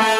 [0.00, 0.19] Bye.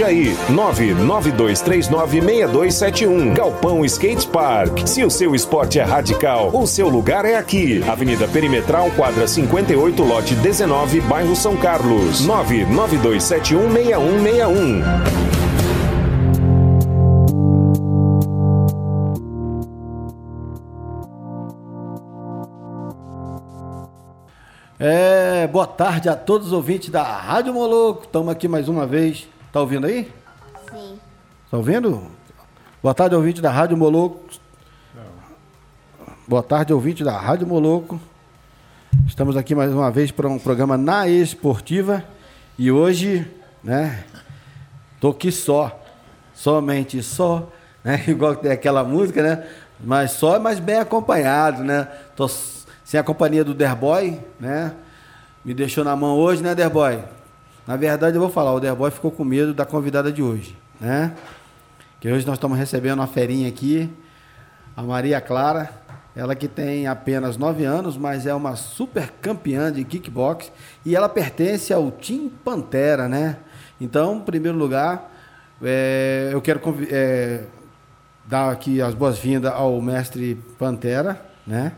[0.01, 0.35] Jundiaí.
[0.49, 3.33] 992396271.
[3.33, 4.87] Galpão Skate Park.
[4.87, 7.83] Se o seu esporte é radical, o seu lugar é aqui.
[7.87, 12.25] Avenida Perimetral, quadra 58, lote 19, bairro São Carlos.
[12.25, 14.81] 992716161.
[24.79, 28.05] É, boa tarde a todos os ouvintes da Rádio Moloco.
[28.05, 30.09] Estamos aqui mais uma vez Tá ouvindo aí?
[30.71, 30.97] Sim.
[31.49, 32.07] Tá ouvindo?
[32.81, 34.21] Boa tarde, ouvinte da Rádio Moloco.
[36.25, 37.99] Boa tarde, ouvinte da Rádio Moloco.
[39.05, 42.01] Estamos aqui mais uma vez para um programa na Esportiva.
[42.57, 43.29] E hoje,
[43.61, 44.05] né?
[45.01, 45.83] Tô aqui só.
[46.33, 47.49] Somente só.
[47.83, 48.01] Né?
[48.07, 49.45] Igual tem aquela música, né?
[49.77, 51.89] Mas só, mas bem acompanhado, né?
[52.15, 54.73] Tô sem a companhia do Derboy, né?
[55.43, 57.03] Me deixou na mão hoje, né, Derboy?
[57.67, 61.13] Na verdade, eu vou falar, o Derboy ficou com medo da convidada de hoje, né?
[61.99, 63.89] Que hoje nós estamos recebendo uma ferinha aqui,
[64.75, 65.69] a Maria Clara,
[66.15, 70.51] ela que tem apenas 9 anos, mas é uma super campeã de kickbox
[70.85, 73.37] e ela pertence ao Team Pantera, né?
[73.79, 75.11] Então, em primeiro lugar,
[75.61, 77.43] é, eu quero é,
[78.25, 81.73] dar aqui as boas-vindas ao mestre Pantera, né?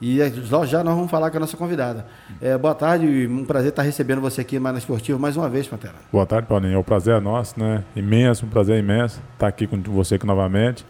[0.00, 0.18] E
[0.66, 2.06] já nós vamos falar com a nossa convidada.
[2.40, 5.66] É, boa tarde, um prazer estar recebendo você aqui mais na Esportiva mais uma vez,
[5.66, 5.96] Pantera.
[6.12, 6.78] Boa tarde, Paulinho.
[6.78, 7.82] O prazer é nosso, né?
[7.96, 10.86] Imenso, um prazer imenso estar aqui com você aqui novamente.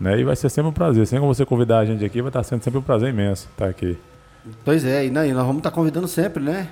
[0.00, 0.18] Né?
[0.18, 1.06] E vai ser sempre um prazer.
[1.06, 3.68] Sempre que você convidar a gente aqui, vai estar sendo sempre um prazer imenso estar
[3.68, 3.98] aqui.
[4.64, 6.68] Pois é, e, e nós vamos estar convidando sempre, né?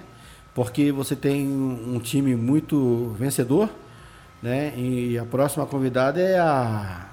[0.54, 3.68] Porque você tem um time muito vencedor,
[4.42, 4.72] né?
[4.74, 7.08] E a próxima convidada é a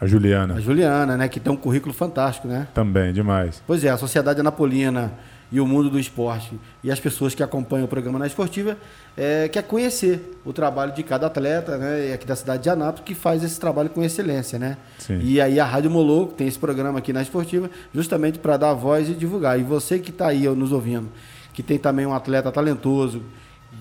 [0.00, 0.54] a Juliana.
[0.54, 1.28] A Juliana, né?
[1.28, 2.68] Que tem um currículo fantástico, né?
[2.72, 3.62] Também, demais.
[3.66, 5.12] Pois é, a Sociedade Anapolina
[5.50, 8.76] e o mundo do esporte e as pessoas que acompanham o programa na esportiva
[9.16, 12.12] é, quer conhecer o trabalho de cada atleta, né?
[12.12, 14.76] Aqui da cidade de Anápolis, que faz esse trabalho com excelência, né?
[14.98, 15.18] Sim.
[15.20, 19.08] E aí a Rádio Moloco tem esse programa aqui na esportiva, justamente para dar voz
[19.08, 19.58] e divulgar.
[19.58, 21.08] E você que está aí nos ouvindo,
[21.52, 23.22] que tem também um atleta talentoso,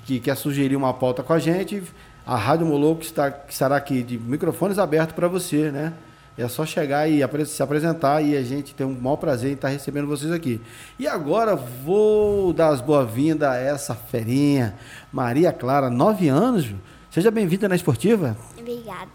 [0.05, 1.83] que quer sugerir uma pauta com a gente,
[2.25, 5.93] a Rádio Moloco está, estará aqui de microfones abertos para você, né?
[6.37, 9.69] É só chegar e se apresentar e a gente tem um maior prazer em estar
[9.69, 10.61] recebendo vocês aqui.
[10.99, 14.75] E agora vou dar as boas-vindas a essa ferinha,
[15.11, 16.67] Maria Clara, nove anos.
[17.09, 18.37] Seja bem-vinda na Esportiva.
[18.55, 19.09] Obrigada.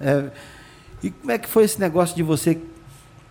[0.00, 0.30] É,
[1.02, 2.58] e como é que foi esse negócio de você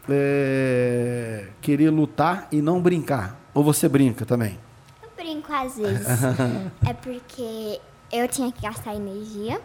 [0.07, 3.39] é, querer lutar e não brincar?
[3.51, 4.59] Ou você brinca também?
[5.01, 6.05] Eu brinco às vezes.
[6.87, 7.79] é porque
[8.11, 9.59] eu tinha que gastar energia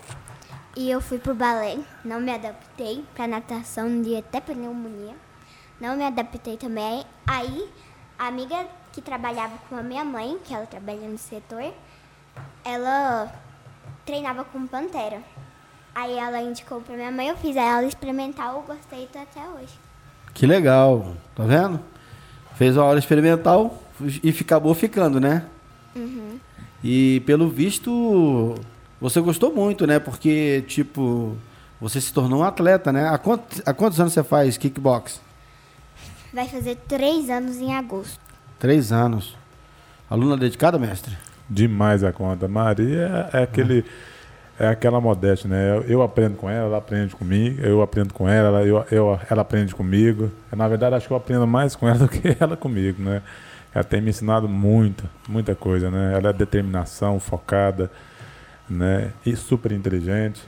[0.76, 5.14] e eu fui pro balé, não me adaptei pra natação, de até pneumonia.
[5.80, 7.04] Não me adaptei também.
[7.26, 7.68] Aí,
[8.18, 11.72] a amiga que trabalhava com a minha mãe, que ela trabalha no setor,
[12.64, 13.32] ela
[14.04, 15.22] treinava com pantera.
[15.94, 19.78] Aí ela indicou pra minha mãe, eu fiz ela experimental, eu gostei tô até hoje.
[20.32, 21.80] Que legal, tá vendo?
[22.54, 23.82] Fez uma aula experimental
[24.22, 25.44] e acabou ficando, né?
[25.94, 26.38] Uhum.
[26.82, 28.54] E pelo visto,
[29.00, 29.98] você gostou muito, né?
[29.98, 31.36] Porque, tipo,
[31.80, 33.08] você se tornou um atleta, né?
[33.08, 35.20] Há, quantos, há quantos anos você faz kickbox?
[36.32, 38.20] Vai fazer três anos em agosto.
[38.58, 39.36] Três anos.
[40.10, 41.16] Aluna dedicada, mestre?
[41.48, 42.48] Demais a conta.
[42.48, 43.84] Maria é aquele.
[44.60, 45.76] É aquela modéstia, né?
[45.76, 49.42] Eu, eu, aprendo com ela, ela aprende comigo, eu aprendo com ela, eu, eu, ela
[49.42, 50.32] aprende comigo.
[50.50, 53.22] Na verdade, acho que eu aprendo mais com ela do que ela comigo, né?
[53.72, 56.12] Ela tem me ensinado muito, muita coisa, né?
[56.12, 57.88] Ela é determinação, focada,
[58.68, 59.12] né?
[59.24, 60.42] E super inteligente,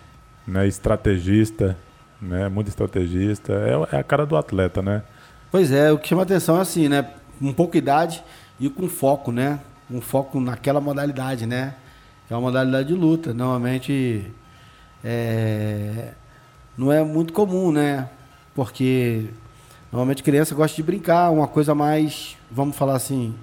[0.46, 0.66] né?
[0.66, 1.76] Estrategista,
[2.20, 2.48] né?
[2.48, 3.52] Muito estrategista.
[3.52, 5.02] É, é a cara do atleta, né?
[5.50, 7.10] Pois é, o que chama atenção é assim, né?
[7.38, 8.22] Com pouca idade
[8.58, 9.60] e com foco, né?
[9.90, 11.74] Um foco naquela modalidade, né?
[12.26, 13.34] Que é uma modalidade de luta.
[13.34, 14.30] Normalmente
[15.02, 16.12] é,
[16.76, 18.08] não é muito comum, né?
[18.54, 19.26] Porque
[19.90, 23.34] normalmente criança gosta de brincar, uma coisa mais, vamos falar assim,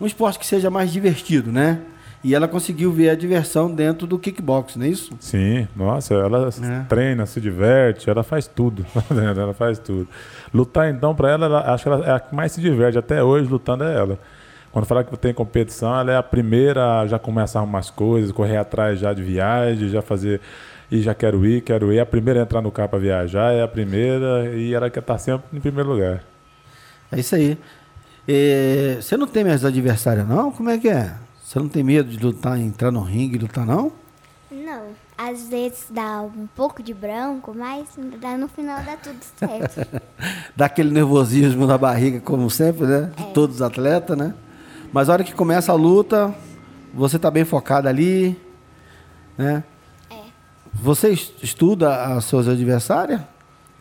[0.00, 1.82] um esporte que seja mais divertido, né?
[2.22, 5.14] E ela conseguiu ver a diversão dentro do kickbox, não é isso?
[5.18, 6.84] Sim, nossa, ela é.
[6.86, 8.84] treina, se diverte, ela faz tudo.
[9.10, 10.06] ela faz tudo.
[10.52, 13.24] Lutar, então, para ela, ela, acho que ela é a que mais se diverte até
[13.24, 14.18] hoje lutando é ela.
[14.70, 18.58] Quando fala que tem competição, ela é a primeira a já começar umas coisas, correr
[18.58, 20.40] atrás já de viagem, já fazer
[20.90, 21.96] e já quero ir, quero ir.
[21.96, 25.00] É a primeira a entrar no carro para viajar, é a primeira e ela quer
[25.00, 26.22] estar sempre em primeiro lugar.
[27.10, 27.58] É isso aí.
[28.28, 30.52] E, você não teme as adversárias, não?
[30.52, 31.14] Como é que é?
[31.50, 33.90] Você não tem medo de lutar, entrar no ringue e lutar, não?
[34.52, 34.84] Não.
[35.18, 37.88] Às vezes dá um pouco de branco, mas
[38.38, 40.00] no final dá tudo certo.
[40.54, 43.10] dá aquele nervosismo na barriga, como sempre, né?
[43.16, 43.26] De é.
[43.32, 44.32] todos os atletas, né?
[44.92, 46.32] Mas a hora que começa a luta,
[46.94, 48.40] você está bem focado ali,
[49.36, 49.64] né?
[50.08, 50.20] É.
[50.72, 51.10] Você
[51.42, 53.22] estuda as suas adversárias?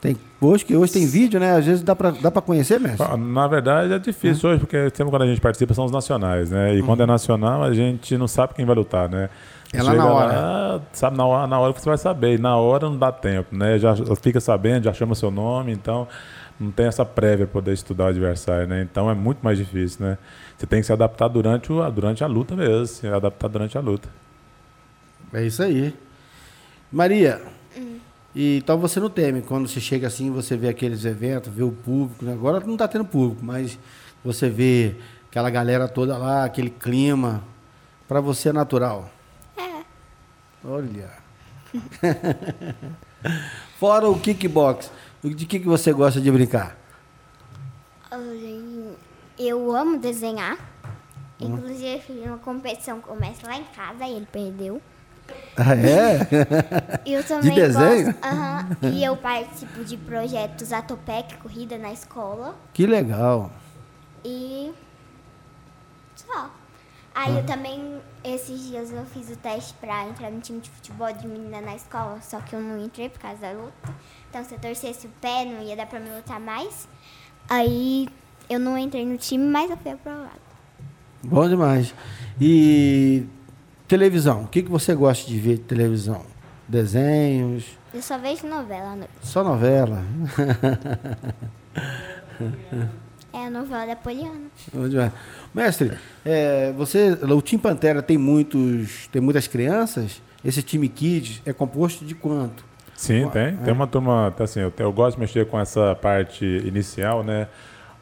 [0.01, 1.57] Tem, hoje, que hoje tem vídeo, né?
[1.57, 3.17] Às vezes dá para dá conhecer mesmo.
[3.17, 4.53] Na verdade é difícil é.
[4.53, 6.75] hoje, porque sempre quando a gente participa são os nacionais, né?
[6.75, 6.85] E uhum.
[6.85, 9.29] quando é nacional a gente não sabe quem vai lutar, né?
[9.73, 10.33] É lá na hora.
[10.33, 12.35] Lá, sabe, na hora, na hora que você vai saber.
[12.35, 13.77] E na hora não dá tempo, né?
[13.77, 16.07] Já fica sabendo, já chama seu nome, então
[16.59, 18.81] não tem essa prévia para poder estudar o adversário, né?
[18.81, 20.17] Então é muito mais difícil, né?
[20.57, 23.81] Você tem que se adaptar durante, o, durante a luta mesmo, se adaptar durante a
[23.81, 24.09] luta.
[25.33, 25.93] É isso aí.
[26.91, 27.39] Maria,
[28.35, 31.71] e, então você não teme quando você chega assim, você vê aqueles eventos, vê o
[31.71, 32.23] público.
[32.23, 32.33] Né?
[32.33, 33.79] Agora não está tendo público, mas
[34.23, 34.95] você vê
[35.29, 37.43] aquela galera toda lá, aquele clima.
[38.07, 39.09] Para você é natural?
[39.57, 39.83] É.
[40.63, 41.11] Olha.
[43.79, 44.91] Fora o kickbox,
[45.23, 46.79] de que, que você gosta de brincar?
[49.39, 50.57] Eu amo desenhar.
[51.39, 51.55] Hum.
[51.55, 54.81] Inclusive, uma competição começa lá em casa e ele perdeu.
[55.55, 56.19] Ah, é?
[57.05, 58.05] Eu também de desenho?
[58.05, 62.55] Gosto, uh -huh, e eu participo de projetos Atopec, corrida na escola.
[62.73, 63.51] Que legal.
[64.23, 64.71] E
[66.15, 66.49] só.
[67.13, 71.11] Aí eu também, esses dias eu fiz o teste pra entrar no time de futebol
[71.11, 73.93] de menina na escola, só que eu não entrei por causa da luta.
[74.29, 76.87] Então se eu torcesse o pé, não ia dar pra me lutar mais.
[77.49, 78.07] Aí
[78.49, 80.49] eu não entrei no time, mas eu fui aprovada.
[81.23, 81.93] Bom demais.
[82.39, 83.25] E
[83.89, 84.43] Televisão.
[84.43, 86.21] O que, que você gosta de ver de televisão?
[86.67, 87.65] Desenhos?
[87.91, 89.09] Eu só vejo novela à noite.
[89.23, 90.03] Só novela?
[93.33, 94.41] é a novela da Poliana.
[95.55, 100.21] Mestre, é, você, o Tim Pantera tem muitos, tem muitas crianças.
[100.45, 102.63] Esse time Kids é composto de quanto?
[102.95, 103.41] Sim, tem.
[103.41, 103.51] É.
[103.53, 107.47] Tem uma turma, tá assim, eu, eu gosto de mexer com essa parte inicial, né?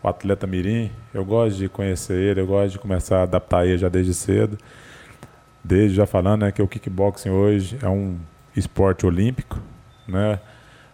[0.04, 3.78] O atleta mirim, eu gosto de conhecer ele, eu gosto de começar a adaptar ele
[3.78, 4.58] já desde cedo
[5.68, 8.16] desde já falando né, que o kickboxing hoje é um
[8.56, 9.60] esporte olímpico,
[10.08, 10.40] né?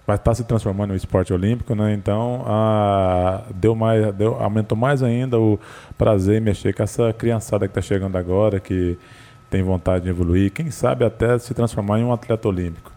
[0.05, 1.93] Vai estar tá se transformando em um esporte olímpico, né?
[1.93, 5.57] Então, a, deu mais, deu, aumentou mais ainda o
[5.97, 8.97] prazer em mexer com essa criançada que está chegando agora, que
[9.49, 12.91] tem vontade de evoluir, quem sabe até se transformar em um atleta olímpico.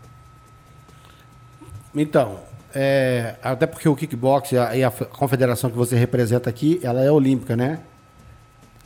[1.94, 2.40] Então,
[2.74, 7.10] é, até porque o kickboxing e a, a confederação que você representa aqui, ela é
[7.10, 7.80] olímpica, né?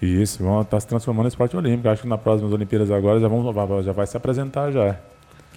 [0.01, 1.89] Isso, vão estar tá se transformando em esporte olímpico.
[1.89, 4.97] Acho que nas próximas Olimpíadas agora já, vão, já vai se apresentar já.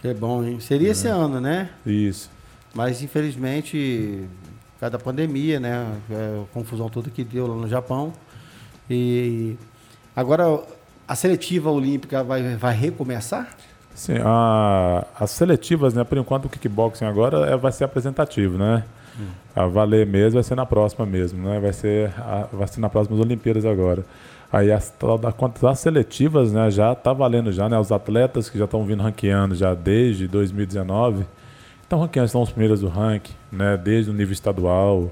[0.02, 0.60] Que bom, hein?
[0.60, 0.92] Seria é.
[0.92, 1.70] esse ano, né?
[1.86, 2.30] Isso.
[2.74, 4.28] Mas infelizmente,
[4.74, 5.88] por causa da pandemia, né?
[6.10, 8.12] É, a confusão toda que deu lá no Japão.
[8.90, 9.56] E
[10.14, 10.62] agora
[11.08, 13.48] a seletiva olímpica vai, vai recomeçar?
[13.96, 16.04] Sim, a, as seletivas, né?
[16.04, 18.84] Por enquanto o kickboxing agora é, vai ser apresentativo, né?
[19.20, 19.28] Hum.
[19.56, 21.60] A valer mesmo vai ser na próxima mesmo, né?
[21.60, 24.04] Vai ser, a, vai ser nas próximas Olimpíadas agora.
[24.54, 24.94] Aí as,
[25.68, 27.80] as seletivas né, já está valendo já, né?
[27.80, 31.26] Os atletas que já estão vindo ranqueando já desde 2019
[31.82, 33.76] estão ranqueando, estão os primeiros do ranking, né?
[33.76, 35.12] Desde o nível estadual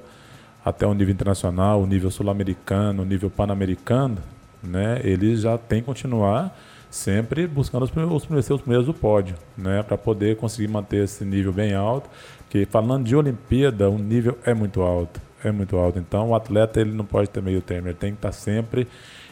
[0.64, 4.20] até o nível internacional, o nível sul-americano, o nível pan-americano,
[4.62, 5.02] né?
[5.04, 6.56] Eles já têm que continuar
[6.92, 9.82] sempre buscando os primeiros, os primeiros, os primeiros do pódio, né?
[9.82, 12.08] Para poder conseguir manter esse nível bem alto.
[12.48, 15.98] Que falando de Olimpíada, o nível é muito alto, é muito alto.
[15.98, 18.88] Então o atleta ele não pode ter meio termo, ele tem que estar sempre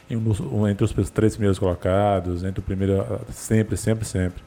[0.10, 4.42] entre os três primeiros colocados, entre o primeiro, sempre, sempre, sempre.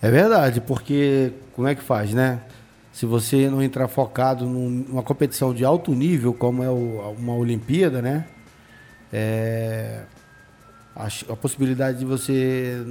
[0.00, 2.40] É verdade, porque como é que faz, né?
[2.92, 8.26] Se você não entrar focado numa competição de alto nível, como é uma Olimpíada, né?
[9.12, 10.02] É,
[10.96, 12.82] a, a possibilidade de você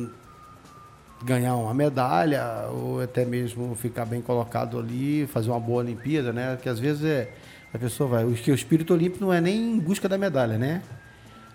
[1.24, 6.58] ganhar uma medalha ou até mesmo ficar bem colocado ali, fazer uma boa Olimpíada, né?
[6.62, 7.34] Que às vezes é,
[7.74, 8.24] a pessoa vai.
[8.24, 10.82] O, o espírito olímpico não é nem em busca da medalha, né?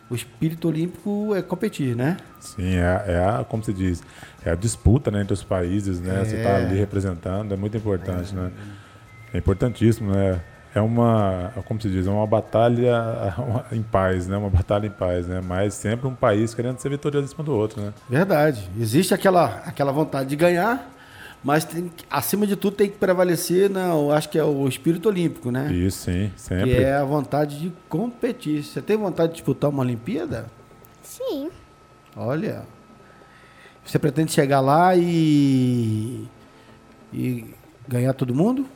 [0.09, 2.17] o espírito olímpico é competir, né?
[2.39, 4.03] Sim, é, é, a, como se diz,
[4.45, 6.21] é a disputa né, entre os países, né?
[6.21, 6.25] É.
[6.25, 8.37] Você está ali representando, é muito importante, é.
[8.37, 8.51] né?
[9.33, 10.41] É importantíssimo, né?
[10.75, 13.35] É uma, como se diz, é uma batalha
[13.73, 14.37] em paz, né?
[14.37, 15.41] Uma batalha em paz, né?
[15.43, 17.93] Mas sempre um país querendo ser vitorioso em cima do outro, né?
[18.09, 18.69] Verdade.
[18.79, 20.91] Existe aquela, aquela vontade de ganhar,
[21.45, 25.51] Mas tem, acima de tudo tem que prevalecer, não, acho que é o espírito olímpico,
[25.51, 25.71] né?
[25.71, 26.75] Isso, sim, sempre.
[26.75, 28.65] Que é a vontade de competir.
[28.65, 30.47] Você tem vontade de disputar uma Olimpíada?
[31.03, 31.51] Sim.
[32.17, 32.63] Olha.
[33.85, 36.27] Você pretende chegar lá e.
[37.13, 37.45] e
[37.87, 38.67] ganhar todo mundo?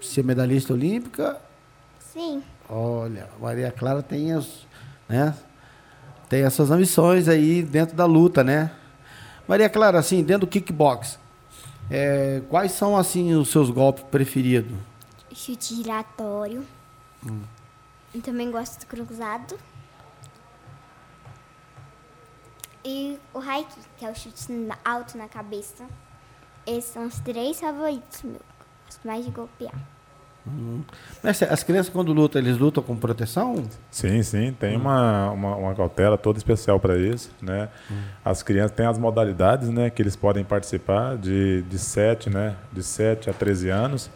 [0.00, 1.36] Ser medalhista olímpica?
[1.98, 2.40] Sim.
[2.68, 4.64] Olha, Maria Clara tem as,
[5.08, 5.34] né?
[6.28, 8.70] Tem essas ambições aí dentro da luta, né?
[9.48, 11.18] Maria Clara, assim, dentro do kickbox,
[11.90, 14.76] é, quais são assim os seus golpes preferidos?
[15.32, 16.64] Chute giratório.
[18.14, 19.58] E também gosto do cruzado.
[22.84, 24.46] E o high kick, que é o chute
[24.84, 25.86] alto na cabeça.
[26.66, 28.42] Esses são os três favoritos meus.
[28.86, 29.93] Gosto mais de golpear.
[31.22, 33.64] Mestre, As crianças quando lutam, eles lutam com proteção?
[33.90, 37.68] Sim, sim, tem uma, uma, uma cautela toda especial para isso, né?
[38.24, 42.82] As crianças têm as modalidades, né, que eles podem participar de, de 7, né, de
[42.82, 44.10] 7 a 13 anos,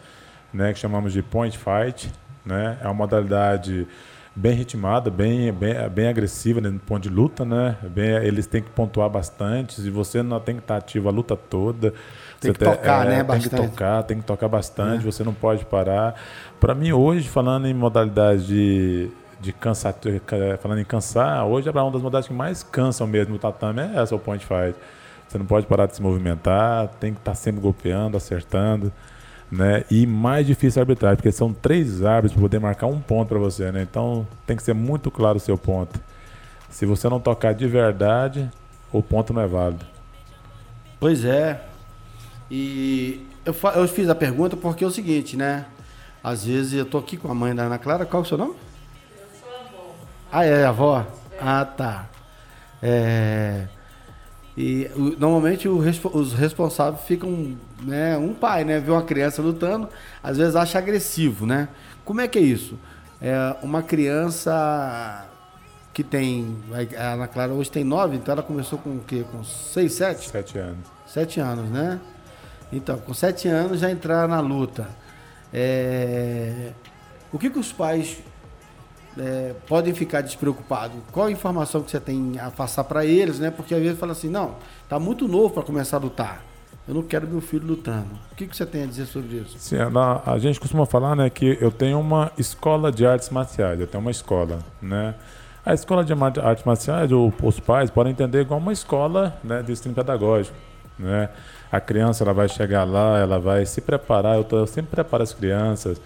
[0.53, 2.11] né, que chamamos de point fight,
[2.45, 2.77] né?
[2.81, 3.87] É uma modalidade
[4.35, 7.75] bem ritmada, bem, bem, bem agressiva né, no ponto de luta, né?
[7.89, 11.35] Bem, eles têm que pontuar bastante, e você não tem que estar ativo a luta
[11.35, 11.93] toda.
[12.39, 13.55] Tem que tocar, né, Tem que bastante.
[13.55, 13.67] É.
[13.67, 16.15] tocar, tem que tocar bastante, você não pode parar.
[16.59, 19.09] Para mim, hoje, falando em modalidade de,
[19.41, 19.93] de cansar,
[20.61, 24.01] falando em cansar, hoje é uma das modalidades que mais cansam mesmo o tatame, é
[24.01, 24.75] essa, o point fight.
[25.27, 28.91] Você não pode parar de se movimentar, tem que estar sempre golpeando, acertando.
[29.51, 29.83] Né?
[29.89, 33.39] E mais difícil a arbitragem, porque são três árbitros para poder marcar um ponto para
[33.39, 33.71] você.
[33.71, 33.81] Né?
[33.81, 35.99] Então tem que ser muito claro o seu ponto.
[36.69, 38.49] Se você não tocar de verdade,
[38.91, 39.85] o ponto não é válido.
[40.99, 41.61] Pois é.
[42.49, 45.65] E eu, eu fiz a pergunta porque é o seguinte, né?
[46.23, 48.05] Às vezes eu tô aqui com a mãe da Ana Clara.
[48.05, 48.55] Qual é o seu nome?
[49.15, 49.95] Eu sou a avó.
[50.31, 51.07] Ah, é a avó?
[51.39, 52.09] Ah, tá.
[52.81, 53.67] É...
[54.57, 58.17] E normalmente os responsáveis ficam, né?
[58.17, 58.79] Um pai, né?
[58.79, 59.87] Vê uma criança lutando,
[60.21, 61.69] às vezes acha agressivo, né?
[62.03, 62.77] Como é que é isso?
[63.21, 65.25] É uma criança
[65.93, 66.57] que tem.
[66.97, 69.23] A Ana Clara hoje tem nove, então ela começou com o quê?
[69.31, 70.29] Com seis, sete?
[70.29, 70.85] Sete anos.
[71.05, 71.99] Sete anos, né?
[72.71, 74.87] Então, com sete anos já entrar na luta.
[75.53, 76.71] É,
[77.33, 78.17] O que, que os pais
[79.17, 80.97] é, podem ficar despreocupados?
[81.11, 83.51] Qual a informação que você tem a passar para eles, né?
[83.51, 84.55] Porque às vezes fala assim, não,
[84.87, 86.43] tá muito novo para começar a lutar.
[86.87, 88.07] Eu não quero meu filho lutando.
[88.31, 89.55] O que, que você tem a dizer sobre isso?
[89.59, 93.79] Sim, ela- a gente costuma falar né, que eu tenho uma escola de artes marciais,
[93.79, 94.59] eu tenho uma escola.
[94.81, 95.13] Né?
[95.63, 99.93] A escola de artes marciais, os pais podem entender igual uma escola né, de ensino
[99.93, 100.55] pedagógico.
[100.99, 101.29] Né?
[101.71, 105.23] A criança ela vai chegar lá, ela vai se preparar, eu, tô- eu sempre preparo
[105.23, 106.01] as crianças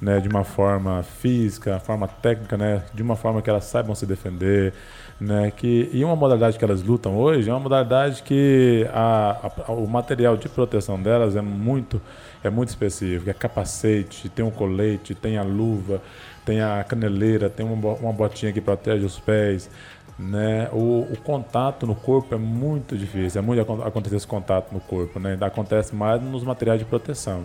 [0.00, 4.04] né, de uma forma física, forma técnica, né, de uma forma que elas saibam se
[4.04, 4.74] defender,
[5.18, 9.72] né, que e uma modalidade que elas lutam hoje é uma modalidade que a, a-
[9.72, 12.00] o material de proteção delas é muito
[12.44, 16.00] é muito específico, é capacete, tem um colete, tem a luva,
[16.44, 19.68] tem a caneleira, tem uma, uma botinha que protege os pés,
[20.18, 20.68] né?
[20.72, 24.80] O, o contato no corpo é muito difícil, é muito acon- acontecer esse contato no
[24.80, 25.36] corpo, né?
[25.40, 27.44] Acontece mais nos materiais de proteção.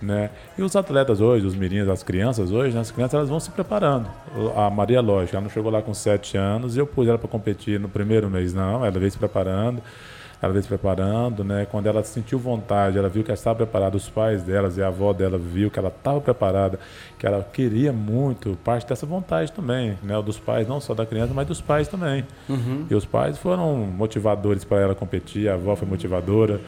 [0.00, 0.30] Né?
[0.56, 2.80] E os atletas hoje, os meninos, as crianças hoje, né?
[2.80, 4.08] as crianças elas vão se preparando.
[4.54, 7.28] A Maria, lógico, ela não chegou lá com 7 anos e eu pus ela para
[7.28, 8.84] competir no primeiro mês, não.
[8.84, 9.82] Ela veio se preparando,
[10.40, 11.66] ela veio se preparando, né?
[11.70, 14.86] Quando ela sentiu vontade, ela viu que ela estava preparada, os pais delas e a
[14.86, 16.78] avó dela viu que ela estava preparada,
[17.18, 20.20] que ela queria muito, parte dessa vontade também, né?
[20.22, 22.24] Dos pais, não só da criança, mas dos pais também.
[22.90, 26.60] E os pais foram motivadores para ela competir, a avó foi motivadora.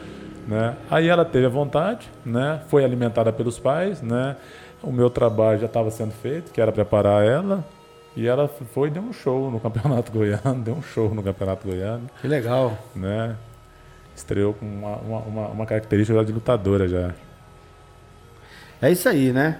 [0.47, 0.75] Né?
[0.89, 2.61] Aí ela teve a vontade, né?
[2.67, 4.35] foi alimentada pelos pais, né?
[4.83, 7.63] o meu trabalho já estava sendo feito, que era preparar ela,
[8.15, 11.67] e ela foi e deu um show no Campeonato Goiano, deu um show no Campeonato
[11.67, 12.77] Goiano, Que legal.
[12.95, 13.35] né?
[14.21, 17.13] Estreou com uma, uma, uma, característica de lutadora já.
[18.81, 19.59] É isso aí, né?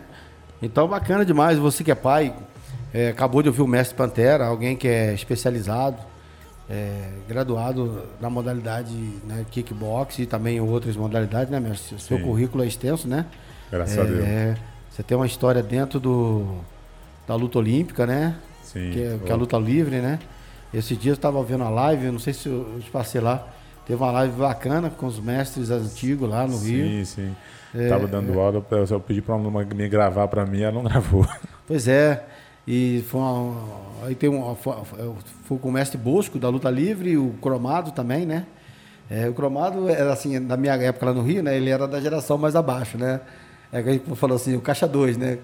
[0.62, 1.58] Então, bacana demais.
[1.58, 2.34] Você que é pai,
[2.94, 5.98] é, acabou de ouvir o Mestre Pantera, alguém que é especializado,
[6.70, 8.94] é, graduado na modalidade
[9.26, 12.00] né, kickbox e também em outras modalidades, né, Mestre?
[12.00, 12.24] Seu Sim.
[12.24, 13.26] currículo é extenso, né?
[13.72, 14.24] Graças é, a Deus.
[14.24, 14.58] é,
[14.90, 16.60] você tem uma história dentro do,
[17.28, 18.36] da luta olímpica, né?
[18.64, 18.92] Sim.
[18.92, 20.20] Que é, que é a luta livre, né?
[20.74, 23.46] Esses dias eu estava vendo a live, não sei se eu te passei lá.
[23.86, 26.86] Teve uma live bacana com os mestres antigos lá no Rio.
[26.86, 27.36] Sim, sim.
[27.74, 30.84] É, Tava dando aula, eu só pedi para uma me gravar para mim, ela não
[30.84, 31.26] gravou.
[31.68, 32.26] Pois é.
[32.68, 33.56] E foi uma,
[34.06, 34.74] aí tem um, foi,
[35.46, 38.46] fui com o mestre Bosco da luta livre, o Cromado também, né?
[39.10, 41.56] É, o Cromado era assim, na minha época lá no Rio, né?
[41.56, 43.22] Ele era da geração mais abaixo, né?
[43.72, 45.40] É que a gente falou assim, o caixa 2, né?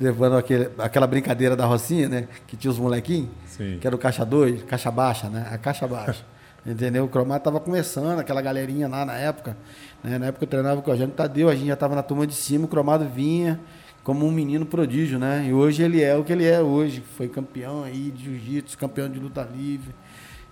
[0.00, 2.28] Levando aquele, aquela brincadeira da Rocinha, né?
[2.46, 3.78] Que tinha os molequinhos, Sim.
[3.80, 5.48] que era o caixa 2, caixa baixa, né?
[5.50, 6.24] A caixa baixa.
[6.68, 7.04] Entendeu?
[7.04, 9.56] O cromato tava começando, aquela galerinha lá na época.
[10.04, 10.18] Né?
[10.18, 12.34] Na época eu treinava com o Eugênio Tadeu, a gente já tava na turma de
[12.34, 13.58] cima, o cromado vinha
[14.04, 15.46] como um menino prodígio, né?
[15.48, 17.02] E hoje ele é o que ele é hoje.
[17.16, 19.94] Foi campeão aí de jiu-jitsu, campeão de luta livre.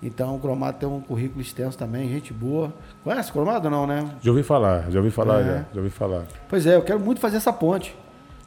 [0.02, 2.72] Então o Cromado tem um currículo extenso também, gente boa.
[3.02, 4.10] Conhece o Cromado não, né?
[4.20, 5.44] Já ouvi falar, já ouvi falar, É.
[5.44, 6.24] já, já ouvi falar.
[6.48, 7.96] Pois é, eu quero muito fazer essa ponte.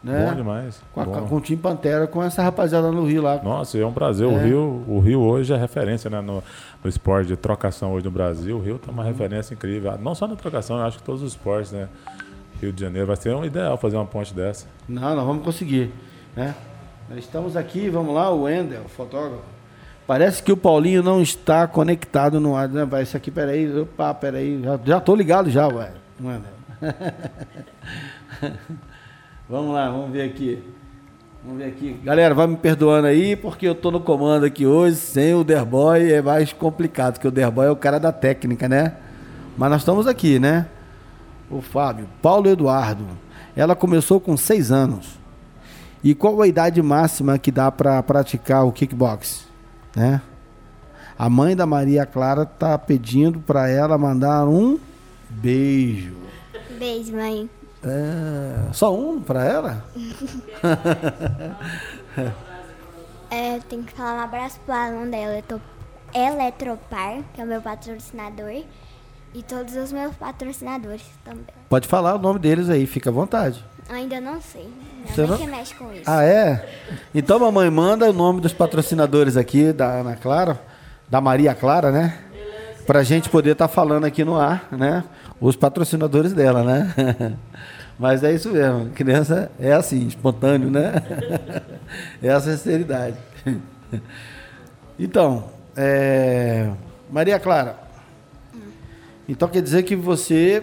[0.04, 0.28] Né?
[0.30, 0.82] Bom demais.
[0.94, 1.28] Com, a- bom.
[1.28, 3.42] com o time Pantera, com essa rapaziada no Rio lá.
[3.44, 4.26] Nossa, é um prazer.
[4.26, 4.44] O, É.
[4.46, 6.42] Rio, o Rio hoje é referência né, no,
[6.82, 8.58] no esporte de trocação hoje no Brasil.
[8.58, 8.94] O Rio Uhum.
[8.94, 9.98] uma referência incrível.
[9.98, 11.90] Não só na trocação, eu acho que todos os esportes, né?
[12.62, 14.68] Rio de Janeiro vai ser um ideal fazer uma ponte dessa.
[14.88, 15.92] Não, nós vamos conseguir.
[16.36, 16.56] Né?
[17.10, 19.44] Nós estamos aqui, vamos lá, o Wendel, fotógrafo.
[20.08, 22.68] Parece que o Paulinho não está conectado no ar.
[22.70, 22.84] Né?
[22.86, 24.62] Vai, isso aqui, peraí, opa, peraí.
[24.64, 25.92] Já, já tô ligado já, ué.
[26.22, 26.52] Wendel.
[29.50, 30.64] vamos lá, vamos ver aqui.
[31.44, 32.00] Vamos ver aqui.
[32.04, 34.98] Galera, vai me perdoando aí, porque eu tô no comando aqui hoje.
[34.98, 38.96] Sem o Derboy é mais complicado, porque o Derboy é o cara da técnica, né?
[39.58, 40.68] Mas nós estamos aqui, né?
[41.50, 43.06] O Fábio, Paulo Eduardo.
[43.56, 45.20] Ela começou com seis anos.
[46.04, 49.48] E qual a idade máxima que dá para praticar o kickbox?
[49.96, 50.22] Né?
[51.18, 54.80] A mãe da Maria Clara tá pedindo para ela mandar um
[55.30, 56.16] beijo.
[56.78, 57.50] Beijo, mãe.
[57.84, 59.86] É, só um para ela?
[63.32, 65.62] É, tenho que falar um abraço pro Alan da Eletro-
[66.14, 68.64] Eletropar, que é o meu patrocinador.
[69.36, 71.46] E todos os meus patrocinadores também.
[71.70, 73.64] Pode falar o nome deles aí, fica à vontade.
[73.88, 74.68] Ainda não sei.
[75.06, 76.04] Você Minha mãe não- que mexe com isso.
[76.08, 76.68] Ah, é?
[77.14, 80.60] Então, mamãe, manda o nome dos patrocinadores aqui, da Ana Clara,
[81.08, 82.18] da Maria Clara, né?
[82.88, 85.04] Pra gente poder estar falando aqui no ar, né?
[85.42, 87.38] Os patrocinadores dela, né?
[87.98, 90.94] Mas é isso mesmo, criança é assim, espontâneo, né?
[92.22, 93.18] É a sinceridade.
[95.02, 95.46] Então,
[95.78, 96.70] é...
[97.10, 97.78] Maria Clara,
[99.30, 100.62] então quer dizer que você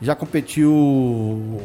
[0.00, 1.60] já competiu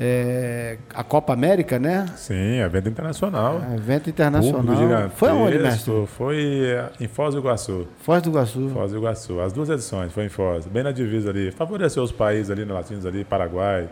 [0.00, 2.06] é, a Copa América, né?
[2.14, 3.60] Sim, evento internacional.
[3.74, 5.10] Evento internacional.
[5.10, 6.06] Foi aonde, mestre?
[6.06, 7.88] Foi eh, em Foz do Iguaçu.
[7.98, 8.70] Foz do Iguaçu.
[8.72, 9.40] Foz do Iguaçu.
[9.40, 11.50] As duas edições foi em Foz, bem na divisa ali.
[11.50, 13.88] Favoreceu os países ali, no latinos ali, Paraguai,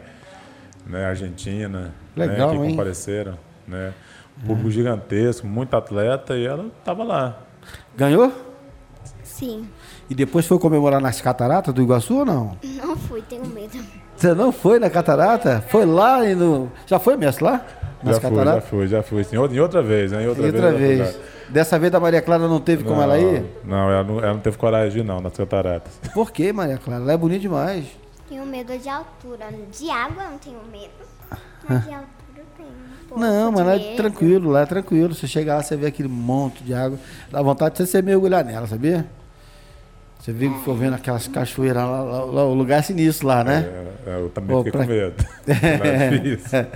[0.86, 2.71] né, Argentina, Legal, né, que hein?
[2.71, 3.92] compareceram, né?
[4.47, 7.36] Público gigantesco, muito atleta e ela estava lá.
[7.97, 8.32] Ganhou?
[9.25, 9.69] Sim.
[10.08, 12.56] E depois foi comemorar nas cataratas do Iguaçu ou não?
[12.62, 14.05] Não fui, tenho medo.
[14.16, 15.62] Você não foi na catarata?
[15.68, 16.70] Foi lá e no.
[16.86, 17.64] Já foi, mestre, lá?
[18.02, 18.68] Nas já fui, já cataratas?
[18.68, 19.26] fui, já fui.
[19.32, 20.22] Em outra, em outra vez, né?
[20.24, 20.98] Em outra, E outra vez.
[21.00, 21.18] vez.
[21.48, 23.44] Dessa vez a Maria Clara não teve como ela ir?
[23.64, 25.92] Não, ela não, ela não teve coragem de ir, não, nas cataratas.
[26.12, 27.02] Por que, Maria Clara?
[27.02, 27.84] Ela é bonita demais.
[28.28, 29.46] Tenho medo de altura.
[29.70, 30.90] De água eu não tenho medo.
[31.68, 32.68] Mas de altura eu tenho.
[32.68, 33.96] um pouco não, mas lá é medo.
[33.96, 35.14] tranquilo, lá é tranquilo.
[35.14, 36.98] Você chega lá, você vê aquele monte de água.
[37.30, 39.06] Dá vontade de você mergulhar nela, sabia?
[40.26, 43.45] Você vê que for vendo aquelas cachoeiras lá, lá- lá, o lugar é sinistro lá,
[43.45, 43.65] né?
[44.04, 45.25] É, é, eu também Pô, fiquei pra- com medo.
[45.86, 46.67] É difícil.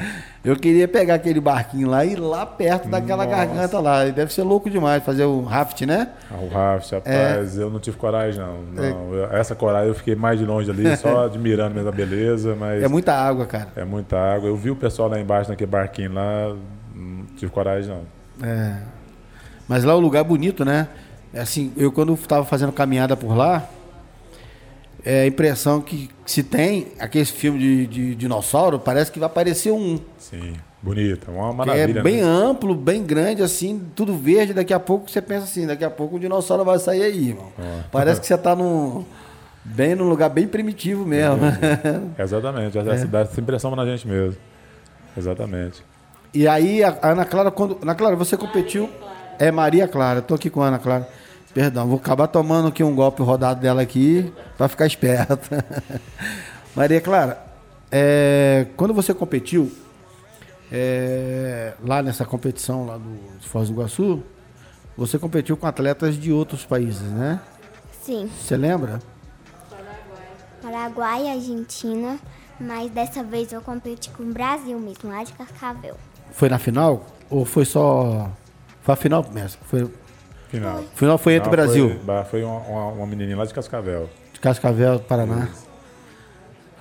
[0.45, 3.37] Eu queria pegar aquele barquinho lá e ir lá perto daquela Nossa.
[3.37, 4.07] garganta lá.
[4.07, 6.11] E deve ser louco demais fazer o raft, né?
[6.31, 8.63] Ah, O raft, rapaz, eu não tive coragem, não.
[8.73, 9.15] não.
[9.15, 12.81] Eu- essa coragem eu fiquei mais de longe ali, só admirando mesmo a beleza, mas
[12.85, 13.67] É muita água, cara.
[13.75, 14.49] é muita água.
[14.49, 16.55] Eu vi o pessoal lá embaixo naquele barquinho lá,
[16.95, 18.49] não tive coragem, não.
[18.49, 18.77] É.
[19.67, 20.87] Mas lá é um lugar bonito, né?
[21.33, 23.69] É Assim, eu quando estava fazendo caminhada por lá,
[25.05, 29.73] é a impressão que se tem, aqueles filmes de, de dinossauro, parece que vai aparecer
[29.73, 29.99] um.
[30.19, 32.01] Sim, bonita, uma Que maravilha.
[32.01, 32.23] é bem né?
[32.23, 34.53] amplo, bem grande, assim, tudo verde.
[34.53, 37.49] Daqui a pouco você pensa assim, daqui a pouco o dinossauro vai sair aí, irmão.
[37.59, 37.81] É.
[37.91, 39.05] Parece que você está num,
[39.65, 41.39] bem num lugar bem primitivo mesmo.
[42.19, 42.83] Exatamente, É.
[43.07, 44.37] dá essa impressão na gente mesmo.
[45.17, 45.83] Exatamente.
[46.33, 47.79] E aí, a Ana Clara, quando.
[47.83, 48.89] Ana Clara, você competiu.
[49.39, 51.09] É Maria Clara, tô aqui com a Ana Clara.
[51.53, 55.65] Perdão, vou acabar tomando aqui um golpe rodado dela aqui para ficar esperta.
[56.77, 57.45] Maria Clara,
[57.91, 59.71] é, quando você competiu
[60.71, 64.23] é, lá nessa competição lá do Foz do Iguaçu,
[64.97, 67.41] você competiu com atletas de outros países, né?
[68.03, 68.31] Sim.
[68.41, 69.01] Você lembra?
[70.63, 72.19] Paraguai e Argentina.
[72.61, 75.97] Mas dessa vez eu competi com o Brasil mesmo, lá de Cascavel.
[76.33, 77.07] Foi na final?
[77.31, 78.31] Ou foi só.
[78.83, 79.63] Foi a final mesmo?
[79.65, 79.91] Foi,
[80.51, 80.83] Final.
[80.95, 82.01] final foi entre o Brasil.
[82.05, 84.11] Foi, foi uma, uma, uma menininha lá de Cascavel.
[84.33, 85.49] de Cascavel, Paraná.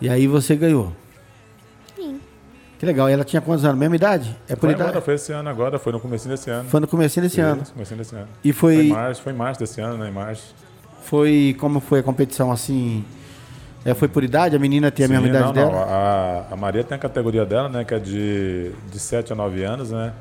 [0.01, 0.91] E aí você ganhou.
[1.95, 2.19] Sim.
[2.79, 3.10] Que legal.
[3.10, 3.77] E ela tinha quantos anos?
[3.77, 4.36] Mesma idade?
[4.47, 4.89] É por Foi idade?
[4.89, 6.69] agora, foi esse ano agora, foi no começo desse ano.
[6.69, 7.62] Foi no começo desse ano.
[7.62, 8.27] Isso, comecinho desse ano.
[8.43, 10.10] E Foi foi, em março, foi em março desse ano, né?
[10.10, 10.55] Em março.
[11.03, 13.03] foi como foi a competição assim?
[13.86, 14.55] É, foi por idade?
[14.55, 15.71] A menina tem a mesma idade não, dela?
[15.71, 17.84] não, A, a Maria tem a categoria dela, né?
[17.84, 20.13] Que é de, de 7 a 9 anos, né?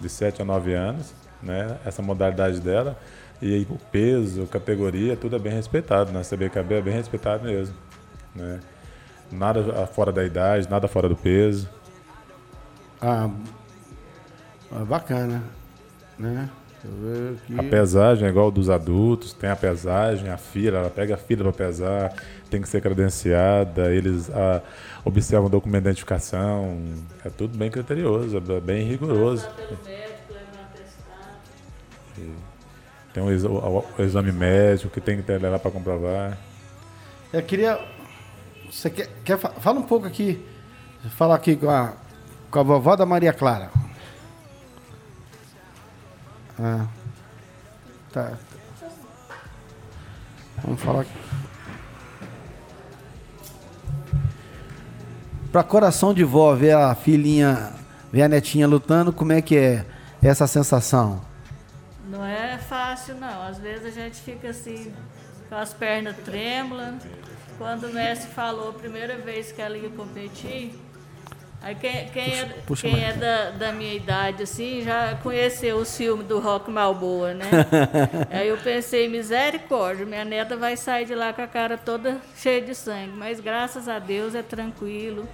[0.00, 1.78] De 7 a 9 anos, né?
[1.84, 2.98] Essa modalidade dela.
[3.42, 7.74] E o peso, categoria, tudo é bem respeitado, na CBKB é bem respeitado mesmo.
[8.34, 8.60] Né?
[9.32, 11.68] Nada fora da idade, nada fora do peso.
[13.00, 13.30] Ah,
[14.70, 15.42] ah bacana.
[16.18, 16.50] Né?
[17.58, 21.44] A pesagem é igual dos adultos, tem a pesagem, a fila, ela pega a fila
[21.44, 22.14] para pesar,
[22.48, 24.62] tem que ser credenciada, eles ah,
[25.04, 26.78] observam o documento de identificação,
[27.22, 29.46] é tudo bem criterioso, é bem rigoroso.
[33.12, 36.38] Tem o exame médico que tem que ter lá para comprovar.
[37.32, 37.78] Eu queria.
[38.70, 39.36] Você quer, quer.
[39.38, 40.44] Fala um pouco aqui.
[41.16, 41.94] Fala aqui com a,
[42.50, 43.70] com a vovó da Maria Clara.
[46.58, 46.86] Ah.
[48.12, 48.32] Tá.
[50.62, 51.12] Vamos falar aqui.
[55.50, 57.72] Pra coração de vó ver a filhinha,
[58.12, 59.84] ver a netinha lutando, como é que é
[60.22, 61.22] essa sensação?
[62.10, 63.42] Não é fácil não.
[63.42, 64.92] Às vezes a gente fica assim,
[65.48, 67.02] com as pernas trêmulas.
[67.56, 70.72] Quando o mestre falou a primeira vez que ela ia competir,
[71.62, 76.24] Aí quem, quem, é, quem é da, da, minha idade, assim, já conheceu o filme
[76.24, 77.44] do Rock Malboa, né?
[78.32, 82.62] Aí eu pensei, misericórdia, minha neta vai sair de lá com a cara toda cheia
[82.62, 83.12] de sangue.
[83.14, 85.28] Mas graças a Deus é tranquilo.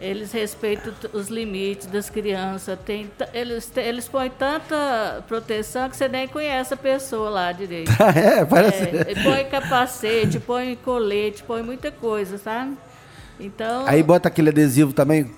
[0.00, 2.78] Eles respeitam os limites das crianças.
[2.84, 7.90] Tem, eles, eles põem tanta proteção que você nem conhece a pessoa lá direito.
[8.14, 8.84] é, parece.
[8.84, 12.76] É, põe capacete, põe colete, põe muita coisa, sabe?
[13.40, 13.84] Então.
[13.86, 15.30] Aí bota aquele adesivo também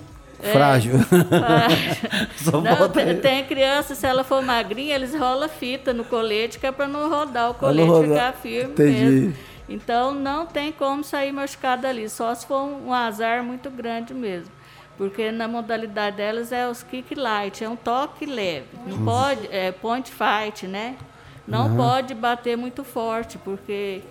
[0.42, 0.94] é, frágil.
[2.62, 6.73] não, tem, tem, criança, se ela for magrinha, eles rolam fita no colete, que é
[6.73, 8.09] para não rodar o colete rodar.
[8.09, 9.05] ficar firme Entendi.
[9.05, 9.50] mesmo.
[9.70, 14.52] Então não tem como sair machucado ali, só se for um azar muito grande mesmo.
[14.98, 18.66] Porque na modalidade delas é os kick light, é um toque leve.
[18.85, 19.04] Não uhum.
[19.04, 20.96] pode, é point fight, né?
[21.46, 21.76] Não uhum.
[21.76, 24.02] pode bater muito forte, porque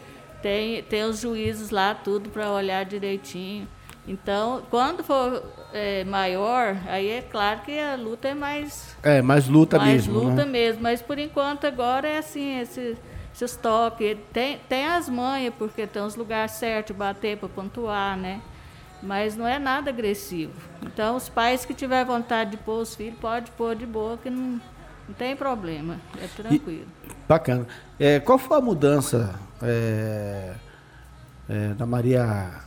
[0.41, 3.67] tem, tem os juízes lá, tudo para olhar direitinho.
[4.07, 8.97] Então, quando for é, maior, aí é claro que a luta é mais.
[9.03, 10.13] É, mais luta mais mesmo.
[10.13, 10.51] Mais luta né?
[10.51, 10.81] mesmo.
[10.81, 12.97] Mas por enquanto agora é assim, esse,
[13.43, 14.17] esses toques.
[14.34, 18.41] Tem, tem as manhas, porque tem os lugares certos, bater para pontuar, né?
[19.02, 20.54] Mas não é nada agressivo.
[20.84, 24.30] Então, os pais que tiver vontade de pôr os filhos, pode pôr de boa, que
[24.30, 24.60] não,
[25.08, 25.97] não tem problema.
[26.21, 26.88] É tranquilo.
[27.06, 27.65] E, bacana.
[27.99, 30.54] É, qual foi a mudança é,
[31.49, 32.62] é, da Maria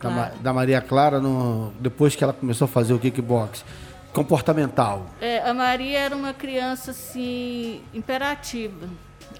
[0.00, 3.64] da, da, Maria Clara no, depois que ela começou a fazer o kickbox?
[4.12, 5.06] Comportamental.
[5.20, 8.88] É, a Maria era uma criança assim, imperativa.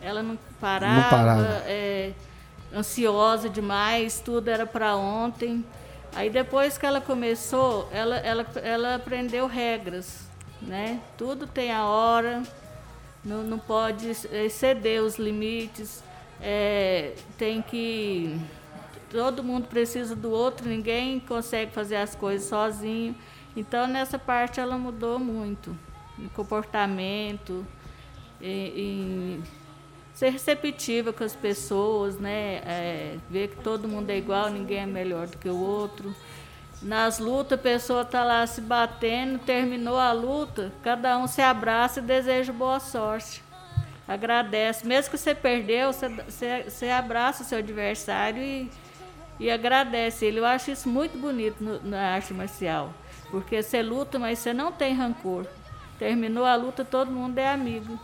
[0.01, 1.63] Ela não parava, não parava.
[1.67, 2.13] É,
[2.75, 5.65] ansiosa demais, tudo era para ontem.
[6.15, 10.27] Aí depois que ela começou, ela, ela, ela aprendeu regras,
[10.61, 11.01] né?
[11.17, 12.43] Tudo tem a hora,
[13.25, 16.03] não, não pode exceder os limites,
[16.41, 18.41] é, tem que
[19.11, 23.15] todo mundo precisa do outro, ninguém consegue fazer as coisas sozinho.
[23.57, 25.77] Então, nessa parte, ela mudou muito
[26.19, 27.67] em comportamento,
[28.41, 29.43] em, em
[30.19, 32.57] ser receptiva com as pessoas, né?
[32.67, 36.15] É, ver que todo mundo é igual, ninguém é melhor do que o outro.
[36.83, 42.01] Nas lutas, a pessoa está lá se batendo, terminou a luta, cada um se abraça
[42.01, 43.43] e deseja boa sorte.
[44.07, 44.87] Agradece.
[44.87, 48.71] Mesmo que você perdeu, você, você, você abraça o seu adversário e
[49.41, 50.41] e agradece ele.
[50.41, 52.93] Eu acho isso muito bonito no, na arte marcial,
[53.31, 55.47] porque você luta, mas você não tem rancor.
[55.99, 57.99] Terminou a luta, todo mundo é amigo.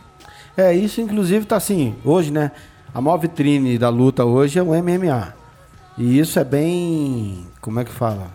[0.57, 2.51] É, isso inclusive tá assim, hoje, né?
[2.93, 5.33] A maior vitrine da luta hoje é o MMA.
[5.97, 7.45] E isso é bem.
[7.59, 8.29] Como é que fala?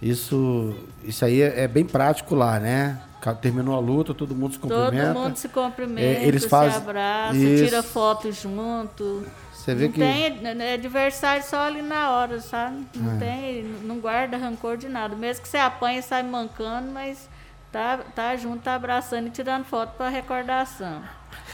[0.00, 3.00] Isso, isso aí é, é bem prático lá, né?
[3.42, 5.12] Terminou a luta, todo mundo se cumprimenta.
[5.12, 7.64] Todo mundo se cumprimenta, é, eles fazem, se abraça, isso.
[7.64, 9.26] tira foto junto.
[9.52, 10.00] Você vê não que.
[10.00, 12.86] Tem né, adversário só ali na hora, sabe?
[12.94, 13.18] Não é.
[13.18, 15.16] tem, não guarda rancor de nada.
[15.16, 17.28] Mesmo que você apanhe e sai mancando, mas
[17.72, 21.02] tá, tá junto, tá abraçando e tirando foto para recordação.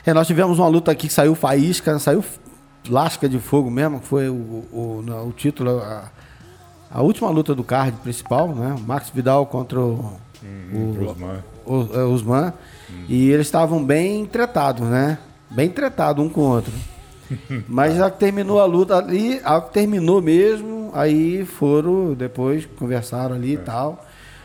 [0.04, 2.24] É, nós tivemos uma luta aqui que saiu faísca, saiu
[2.88, 6.10] lasca de fogo mesmo, que foi o, o, o, o título, a,
[6.90, 8.76] a, última luta do card principal, né?
[8.86, 10.94] Max Vidal contra o, hum,
[11.66, 12.52] o, o, o Usman.
[12.90, 13.04] Hum.
[13.08, 15.18] E eles estavam bem tretados, né?
[15.50, 16.72] Bem tretados um com o outro.
[17.68, 23.34] Mas já que terminou a luta ali, a que terminou mesmo, aí foram, depois conversaram
[23.34, 23.60] ali e é.
[23.60, 24.04] tal.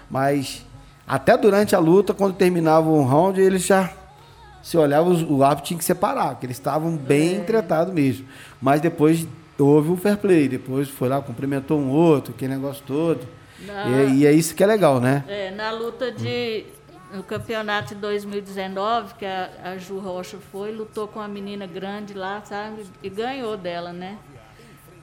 [0.09, 0.65] Mas
[1.09, 3.91] até durante a luta, quando terminava um round, eles já
[4.61, 7.39] se olhavam, o árbitro tinha que separar, porque eles estavam bem é.
[7.39, 8.27] tratados mesmo.
[8.61, 13.27] Mas depois houve um fair play, depois foi lá, cumprimentou um outro, aquele negócio todo.
[13.65, 13.85] Na...
[13.85, 15.23] E, e, é isso que é legal, né?
[15.27, 16.65] É, na luta de
[17.11, 22.13] no campeonato de 2019, que a, a Ju Rocha foi, lutou com uma menina grande
[22.13, 22.85] lá, sabe?
[23.01, 24.19] E ganhou dela, né?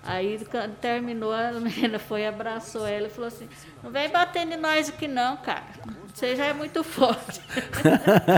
[0.07, 3.49] Aí quando terminou, a menina foi, abraçou ela e falou assim,
[3.83, 5.64] não vem batendo em nós aqui não, cara.
[6.14, 7.40] Você já é muito forte.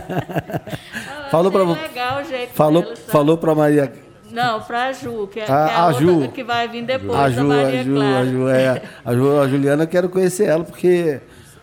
[1.31, 3.93] falou para legal o jeito falou, dela, falou para Maria
[4.31, 6.29] não, para a Ju, que é, ah, que é a, a Ju.
[6.29, 8.19] que vai vir depois, a Ju, a Maria a Ju, Clara.
[8.19, 11.21] A Ju, é, a Ju, a Juliana, eu quero conhecer ela, porque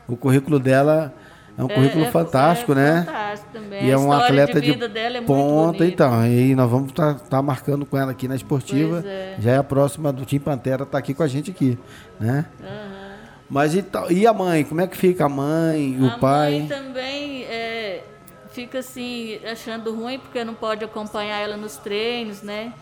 [0.08, 1.14] o currículo dela
[1.58, 3.04] é um é, currículo é, fantástico, é né?
[3.06, 3.88] Fantástico também.
[3.88, 6.26] E é um atleta de, de é ponta, então.
[6.28, 9.04] E nós vamos estar tá, tá marcando com ela aqui na esportiva.
[9.06, 9.36] É.
[9.40, 11.78] Já é a próxima do Tim Pantera, tá aqui com a gente aqui,
[12.20, 12.46] né?
[12.60, 13.06] Uhum.
[13.50, 14.64] Mas e, e a mãe?
[14.64, 16.56] Como é que fica a mãe, o a pai?
[16.56, 18.04] A mãe também é,
[18.52, 22.74] fica assim achando ruim porque não pode acompanhar ela nos treinos, né?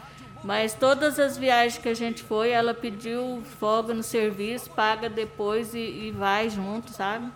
[0.43, 5.73] Mas todas as viagens que a gente foi, ela pediu folga no serviço, paga depois
[5.73, 7.31] e, e vai junto, sabe?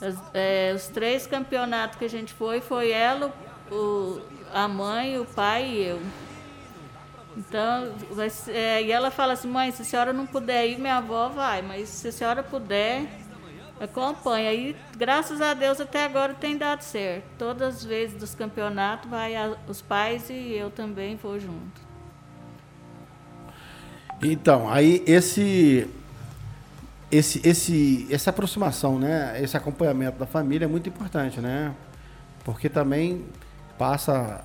[0.00, 3.32] As, é, os três campeonatos que a gente foi, foi ela,
[3.70, 4.20] o,
[4.52, 6.00] a mãe, o pai e eu.
[7.36, 7.94] Então,
[8.48, 11.62] é, e ela fala assim, mãe, se a senhora não puder ir, minha avó vai,
[11.62, 13.06] mas se a senhora puder,
[13.80, 14.52] acompanha.
[14.52, 17.24] E graças a Deus até agora tem dado certo.
[17.38, 21.90] Todas as vezes dos campeonatos, vai a, os pais e eu também vou junto.
[24.22, 25.88] Então, aí esse
[27.10, 29.40] esse, esse, essa aproximação, né?
[29.42, 31.74] Esse acompanhamento da família é muito importante, né?
[32.44, 33.26] Porque também
[33.78, 34.44] passa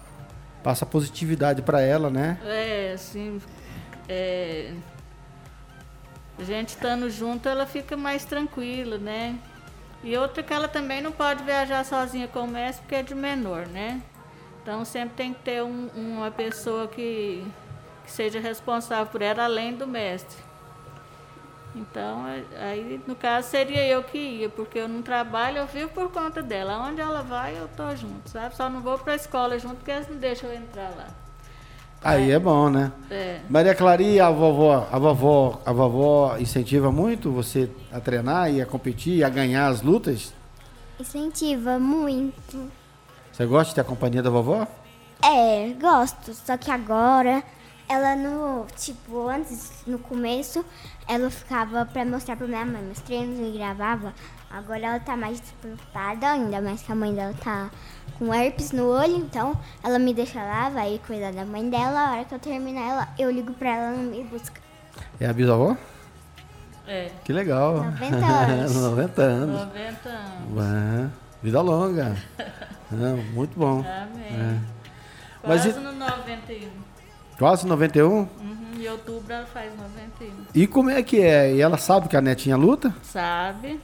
[0.64, 2.40] passa positividade para ela, né?
[2.44, 3.40] É, assim,
[4.10, 4.74] é,
[6.40, 9.38] a gente estando junto, ela fica mais tranquila, né?
[10.04, 13.14] E outra que ela também não pode viajar sozinha com o mestre porque é de
[13.14, 14.02] menor, né?
[14.62, 17.46] Então sempre tem que ter um, uma pessoa que,
[18.04, 20.45] que seja responsável por ela além do mestre.
[21.76, 22.24] Então,
[22.58, 26.42] aí no caso seria eu que ia, porque eu não trabalho, eu vivo por conta
[26.42, 26.80] dela.
[26.88, 28.56] Onde ela vai, eu tô junto, sabe?
[28.56, 31.08] Só não vou para a escola junto, porque eles não deixam eu entrar lá.
[32.02, 32.92] Aí é, é bom, né?
[33.12, 33.42] É.
[33.50, 38.66] Maria Claria, a vovó, a vovó, a vovó incentiva muito você a treinar e a
[38.66, 40.34] competir e a ganhar as lutas?
[40.98, 42.72] Incentiva muito.
[43.34, 44.66] Você gosta de ter a companhia da vovó?
[45.22, 46.34] É, gosto.
[46.34, 47.44] Só que agora
[47.88, 50.66] ela no, tipo, antes, no começo,
[51.08, 54.14] ela ficava pra mostrar pra minha mãe meus treinos e gravava.
[54.50, 57.70] Agora ela tá mais despreocupada ainda, mais que a mãe dela tá
[58.18, 62.00] com herpes no olho, então ela me deixa lá, vai cuidar da mãe dela.
[62.00, 64.62] A hora que eu terminar ela, eu ligo pra ela, ela me busca.
[65.20, 65.76] É a bisavó?
[66.88, 67.12] É.
[67.24, 67.84] Que legal.
[67.84, 68.76] 90 anos.
[68.76, 69.62] 90 anos.
[69.62, 71.12] 90 anos.
[71.42, 72.16] vida longa.
[72.92, 73.80] Não, muito bom.
[73.80, 74.40] Amém.
[74.40, 74.60] É.
[75.42, 76.70] Quase Mas, no 91.
[77.38, 78.08] Quase 91?
[78.10, 78.28] Uhum,
[78.82, 80.30] em outubro ela faz 91.
[80.54, 81.54] E como é que é?
[81.54, 82.94] E ela sabe que a netinha luta?
[83.04, 83.80] Sabe.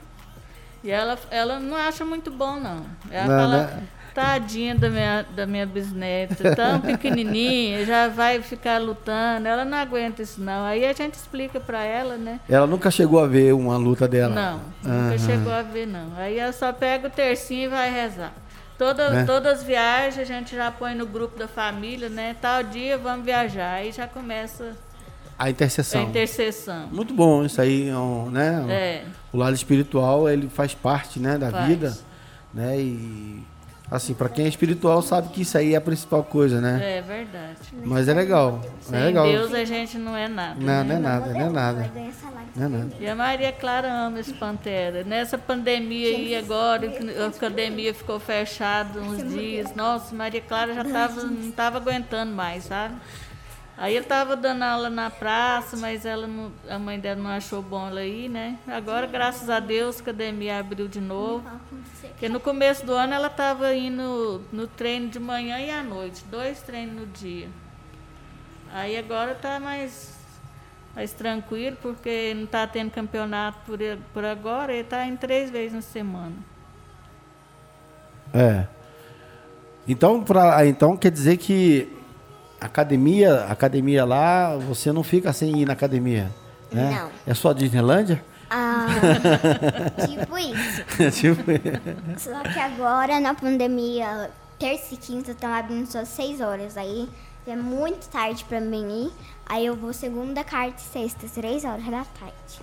[0.84, 2.84] E ela, ela não acha muito bom, não.
[3.10, 3.82] Ela não, fala, né?
[4.14, 9.46] tadinha da minha, da minha bisneta, tão pequenininha, já vai ficar lutando.
[9.46, 10.64] Ela não aguenta isso, não.
[10.64, 12.40] Aí a gente explica para ela, né?
[12.48, 14.34] Ela nunca chegou a ver uma luta dela?
[14.34, 15.18] Não, nunca uhum.
[15.18, 16.12] chegou a ver, não.
[16.16, 18.32] Aí ela só pega o tercinho e vai rezar.
[18.78, 19.24] Toda, né?
[19.24, 22.36] Todas as viagens a gente já põe no grupo da família, né?
[22.40, 23.74] Tal dia vamos viajar.
[23.74, 24.76] Aí já começa
[25.38, 26.00] a intercessão.
[26.00, 26.88] A intercessão.
[26.92, 27.90] Muito bom isso aí,
[28.30, 28.64] né?
[28.70, 29.04] É.
[29.32, 31.66] O lado espiritual ele faz parte, né, da faz.
[31.66, 31.98] vida,
[32.54, 32.78] né?
[32.78, 33.42] E
[33.90, 36.98] assim, para quem é espiritual sabe que isso aí é a principal coisa, né?
[36.98, 37.58] É verdade.
[37.84, 38.60] Mas é legal.
[38.64, 39.26] É Sem é legal.
[39.26, 40.58] Deus a gente não é nada.
[40.58, 40.84] Não, né?
[40.84, 41.92] não é nada, não é nada.
[42.54, 42.92] Não é nada.
[43.00, 45.04] E a Maria Clara ama esse Pantera.
[45.04, 46.92] Nessa pandemia aí agora,
[47.22, 49.74] a academia ficou fechada uns dias.
[49.74, 52.94] Nossa, Maria Clara já tava, não estava aguentando mais, sabe?
[53.82, 57.60] Aí eu tava dando aula na praça, mas ela não, a mãe dela não achou
[57.60, 58.56] bom ela ir, né?
[58.64, 61.42] Agora, graças a Deus, a academia abriu de novo.
[62.00, 66.24] Porque no começo do ano ela tava indo no treino de manhã e à noite,
[66.30, 67.48] dois treinos no dia.
[68.72, 70.14] Aí agora tá mais,
[70.94, 73.80] mais tranquilo, porque não tá tendo campeonato por,
[74.14, 76.36] por agora, ele tá em três vezes na semana.
[78.32, 78.64] É.
[79.88, 82.00] Então, pra, então quer dizer que
[82.64, 86.30] academia, academia lá, você não fica sem ir na academia,
[86.70, 86.90] né?
[86.90, 87.10] Não.
[87.26, 88.22] É só Disneylândia?
[88.48, 88.86] Ah,
[90.06, 90.84] tipo isso.
[91.18, 91.42] tipo.
[92.18, 96.76] Só que agora, na pandemia, terça e quinta estão abrindo só seis horas.
[96.76, 97.08] Aí
[97.46, 99.12] é muito tarde para mim ir.
[99.46, 102.60] Aí eu vou segunda, quarta e sexta, três horas da tarde.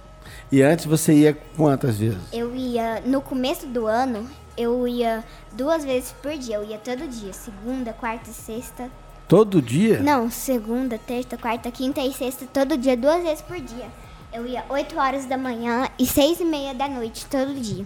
[0.52, 2.20] E antes você ia quantas vezes?
[2.32, 6.58] Eu ia, no começo do ano, eu ia duas vezes por dia.
[6.58, 8.90] Eu ia todo dia, segunda, quarta e sexta.
[9.30, 10.00] Todo dia?
[10.00, 13.86] Não, segunda, terça, quarta, quinta e sexta, todo dia, duas vezes por dia.
[14.34, 17.86] Eu ia 8 horas da manhã e 6 e meia da noite, todo dia.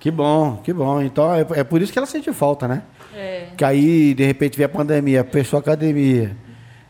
[0.00, 1.00] Que bom, que bom.
[1.00, 2.82] Então é, é por isso que ela sente falta, né?
[3.14, 3.50] É.
[3.56, 6.36] Que aí, de repente, veio a pandemia, fechou a academia.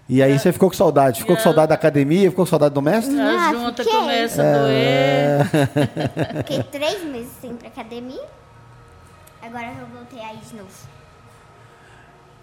[0.09, 1.21] E aí você ficou com saudade.
[1.21, 2.31] Ficou com saudade da academia?
[2.31, 3.14] Ficou com saudade do mestre?
[3.21, 4.01] Ah, junta fiquei.
[4.01, 5.47] começa a doer.
[6.38, 8.25] Fiquei três meses sem ir pra academia.
[9.43, 10.99] Agora eu voltei aí de novo.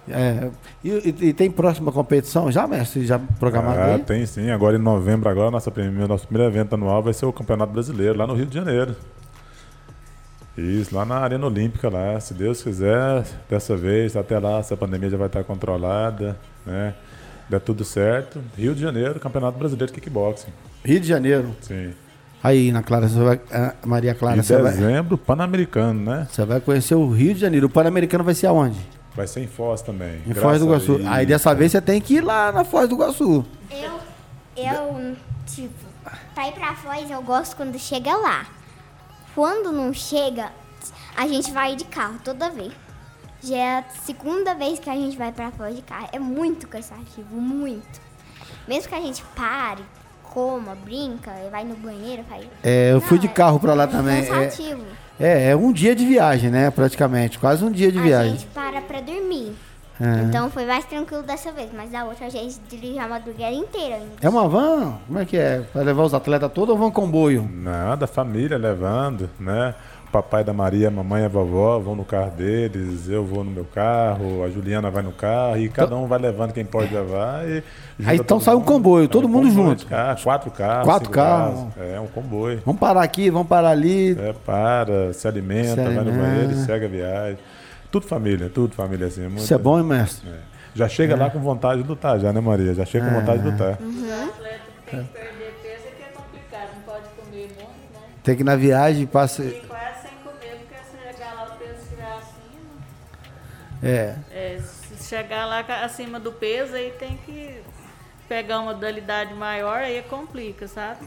[0.09, 0.49] É.
[0.83, 3.05] E, e- tem próxima competição já, mestre?
[3.05, 3.99] Já programado Ah, aí?
[4.03, 4.49] tem sim.
[4.51, 8.17] Agora em novembro, agora, nossa primeira, nosso primeiro evento anual vai ser o Campeonato Brasileiro,
[8.17, 8.95] lá no Rio de Janeiro.
[10.57, 12.19] Isso, lá na Arena Olímpica lá.
[12.19, 16.95] Se Deus quiser, dessa vez, até lá, essa pandemia já vai estar controlada, né?
[17.49, 18.41] Der tudo certo.
[18.57, 20.49] Rio de Janeiro, Campeonato Brasileiro de Kickboxing.
[20.83, 21.55] Rio de Janeiro.
[21.61, 21.91] Sim.
[22.43, 26.27] Aí, na Clara, você vai, ah, Maria Clara, em você vai, dezembro, Pan-Americano, né?
[26.29, 27.67] você vai conhecer o Rio de Janeiro.
[27.67, 28.79] O Pan-Americano vai ser aonde?
[29.17, 30.21] Vai ser em Foz também.
[30.27, 30.99] Em graças Foz do Iguaçu.
[31.09, 33.43] Aí dessa vez você tem que ir lá na Foz do Iguaçu.
[33.71, 33.99] Eu,
[34.55, 35.15] eu,
[35.47, 35.73] tipo,
[36.35, 38.45] pra ir pra Foz eu gosto quando chega lá.
[39.33, 40.51] Quando não chega,
[41.15, 42.71] a gente vai de carro toda vez.
[43.43, 46.07] Já é a segunda vez que a gente vai pra Foz de carro.
[46.11, 47.99] É muito cansativo, muito.
[48.67, 49.83] Mesmo que a gente pare,
[50.23, 52.45] coma, brinca, e vai no banheiro, faz...
[52.63, 54.19] É, eu fui Não, de é carro pra lá também.
[54.19, 54.83] É, Cansativo.
[54.83, 56.69] é, é um dia de viagem, né?
[56.71, 57.39] Praticamente.
[57.39, 58.31] Quase um dia de A viagem.
[58.33, 59.53] gente para pra dormir.
[59.99, 60.25] É.
[60.25, 63.95] Então foi mais tranquilo dessa vez, mas da outra a gente dirige a madrugada inteira
[63.95, 64.11] ainda.
[64.21, 64.93] É uma van?
[65.07, 65.63] Como é que é?
[65.73, 67.49] Vai levar os atletas todos ou vão comboio?
[67.51, 69.73] Nada, a família levando, né?
[70.11, 73.51] Papai da Maria, a mamãe e a vovó vão no carro deles, eu vou no
[73.51, 77.47] meu carro, a Juliana vai no carro e cada um vai levando quem pode levar.
[77.47, 77.61] E
[78.05, 79.79] Aí então sai um comboio, É todo um mundo comboio junto.
[79.79, 80.85] de carro, quatro carros.
[80.85, 81.65] Quatro cinco carros.
[81.77, 82.61] É um comboio.
[82.65, 84.17] Vamos parar aqui, vamos parar ali.
[84.17, 86.21] É, para, se alimenta, Se vai no alimenta.
[86.23, 87.37] banheiro segue a viagem.
[87.91, 89.21] Tudo família, tudo família assim.
[89.23, 90.27] muito- Isso é bom, hein, mestre?
[90.29, 90.33] É.
[90.73, 92.73] Já chega lá com vontade de lutar, já, né, Maria?
[92.73, 93.71] Já chega com vontade de lutar.
[93.71, 93.81] O atleta
[94.89, 97.99] tem que perder peso é que é complicado, não pode comer muito, né?
[98.23, 99.43] Tem que ir na viagem, passa.
[103.83, 104.15] É.
[104.31, 107.61] É, se chegar lá acima do peso, aí tem que
[108.27, 110.99] pegar uma modalidade maior, aí complica, sabe?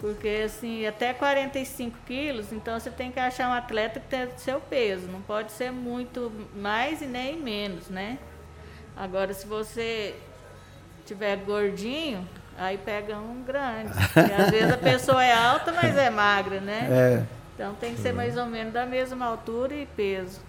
[0.00, 4.60] Porque assim, até 45 quilos, então você tem que achar um atleta que tenha seu
[4.60, 5.06] peso.
[5.08, 8.18] Não pode ser muito mais e nem menos, né?
[8.96, 10.14] Agora, se você
[11.04, 12.26] tiver gordinho,
[12.58, 13.92] aí pega um grande.
[14.16, 16.88] E às vezes a pessoa é alta, mas é magra, né?
[16.90, 17.36] É.
[17.54, 20.40] Então tem que ser mais ou menos da mesma altura e peso.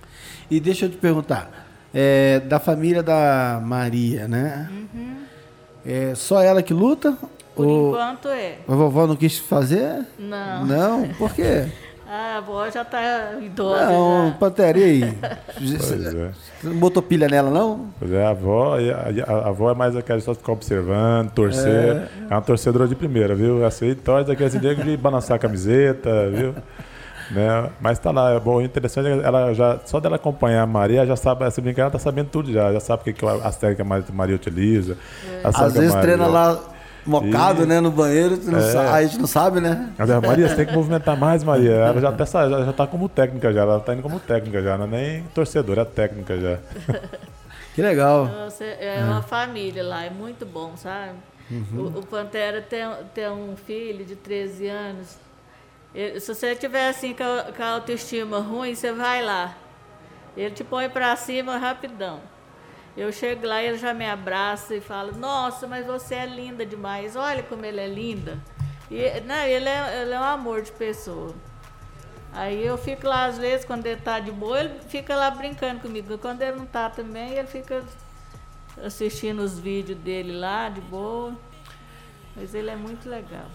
[0.49, 4.69] E deixa eu te perguntar, é, da família da Maria, né?
[5.85, 7.17] É só ela que luta?
[7.55, 8.57] Por ou enquanto é.
[8.67, 10.05] a vovó não quis fazer?
[10.19, 10.65] Não.
[10.65, 11.07] Não?
[11.17, 11.65] Por quê?
[12.09, 13.85] Ah, a avó já tá idosa.
[13.87, 14.33] Não, já.
[14.35, 15.17] Pantera, e aí?
[15.57, 16.31] Pois é.
[16.31, 17.87] Você não botou pilha nela, não?
[17.99, 21.67] Pois é, a avó, a, a- a avó é mais aquela só ficar observando, torcer.
[21.67, 22.07] É.
[22.31, 23.61] uma torcedora de primeira, viu?
[23.65, 26.55] Essa aí torce dia de balançar a camiseta, viu?
[27.31, 27.69] Né?
[27.81, 31.49] Mas tá lá, é bom, interessante, ela já, só dela acompanhar a Maria, já sabe,
[31.51, 34.11] se brincar, ela tá sabendo tudo já, já sabe o que, que as técnicas que
[34.11, 34.95] a Maria utiliza.
[35.41, 36.59] sabe Às a vezes Maria- treina lá
[37.05, 38.77] mocado, E- né, no banheiro, É.
[38.89, 39.89] a gente não sabe, né?
[39.97, 41.71] Mas a Maria, você tem que movimentar mais, Maria.
[41.71, 44.61] Ela já, até sa- já, já tá como técnica já, ela tá indo como técnica
[44.61, 46.57] já, não é nem torcedora, é técnica já.
[47.75, 48.25] Que legal.
[48.25, 51.11] Nossa, é uma família lá, é muito bom, sabe?
[51.51, 51.91] Uhum.
[51.95, 55.15] O, o Pantera tem, tem um filho de 13 anos.
[56.19, 59.57] Se você tiver assim com a, com a autoestima ruim, você vai lá.
[60.35, 62.21] Ele te põe pra cima rapidão.
[62.95, 67.15] Eu chego lá ele já me abraça e fala, nossa, mas você é linda demais,
[67.15, 68.37] olha como ele é linda.
[68.89, 71.33] E, não, ele, é, ele é um amor de pessoa.
[72.31, 75.79] Aí eu fico lá, às vezes, quando ele tá de boa, ele fica lá brincando
[75.79, 76.17] comigo.
[76.19, 77.83] Quando ele não tá também, ele fica
[78.83, 81.33] assistindo os vídeos dele lá, de boa.
[82.35, 83.47] Mas ele é muito legal.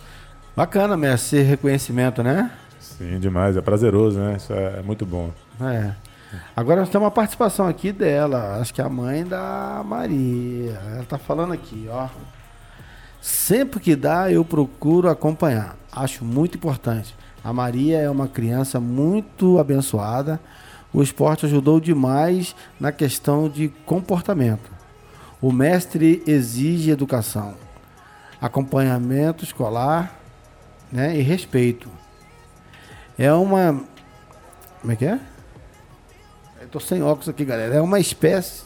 [0.54, 2.50] Bacana, mestre, esse reconhecimento, né?
[2.78, 4.36] Sim, demais, é prazeroso, né?
[4.36, 5.30] Isso é, é muito bom.
[5.58, 5.92] É.
[6.54, 10.78] Agora nós temos uma participação aqui dela, acho que é a mãe da Maria.
[10.94, 12.08] Ela tá falando aqui, ó.
[13.18, 15.74] Sempre que dá, eu procuro acompanhar.
[15.90, 17.14] Acho muito importante.
[17.42, 20.38] A Maria é uma criança muito abençoada.
[20.92, 24.70] O esporte ajudou demais na questão de comportamento.
[25.40, 27.54] O mestre exige educação,
[28.40, 30.21] acompanhamento escolar
[30.92, 31.88] né, e respeito.
[33.18, 33.82] É uma.
[34.80, 35.18] Como é que é?
[36.60, 37.74] Eu tô sem óculos aqui, galera.
[37.74, 38.62] É uma espécie.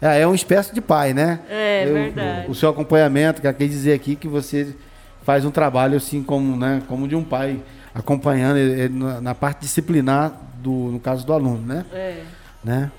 [0.00, 1.40] É, é uma espécie de pai, né?
[1.48, 2.50] É, Eu- verdade.
[2.50, 4.74] O seu acompanhamento, que quer dizer aqui que você
[5.22, 7.60] faz um trabalho assim como, né, como de um pai,
[7.94, 10.32] acompanhando ele- na, na parte disciplinar
[10.62, 11.84] do, no caso do aluno, né?
[11.92, 12.22] É.
[12.62, 12.90] né?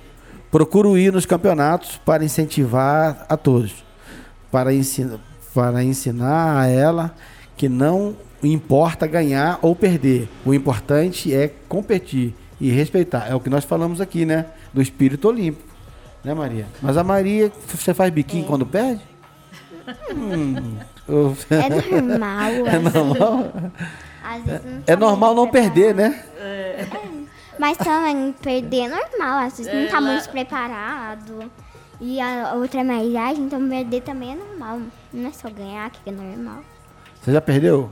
[0.52, 3.84] Procuro ir nos campeonatos para incentivar a todos,
[4.52, 5.20] para, ensinar
[5.54, 7.14] para ensinar a ela
[7.56, 13.28] que não importa ganhar ou perder, o importante é competir e respeitar.
[13.28, 14.46] É o que nós falamos aqui, né?
[14.74, 15.68] Do espírito olímpico.
[16.24, 16.68] Né, Maria?
[16.82, 18.48] Mas a Maria, você faz biquinho é.
[18.48, 19.02] quando perde?
[20.14, 20.78] hum,
[21.50, 22.52] É normal.
[22.68, 23.54] É normal?
[24.86, 26.22] é normal não perder, né?
[26.38, 26.86] É.
[27.58, 31.52] Mas também perder é normal, às vezes é, não tá muito preparado.
[32.00, 34.82] E a outra é mais ágil, então perder também é normal.
[35.14, 36.62] Não é só ganhar que é normal.
[37.22, 37.90] Você já perdeu?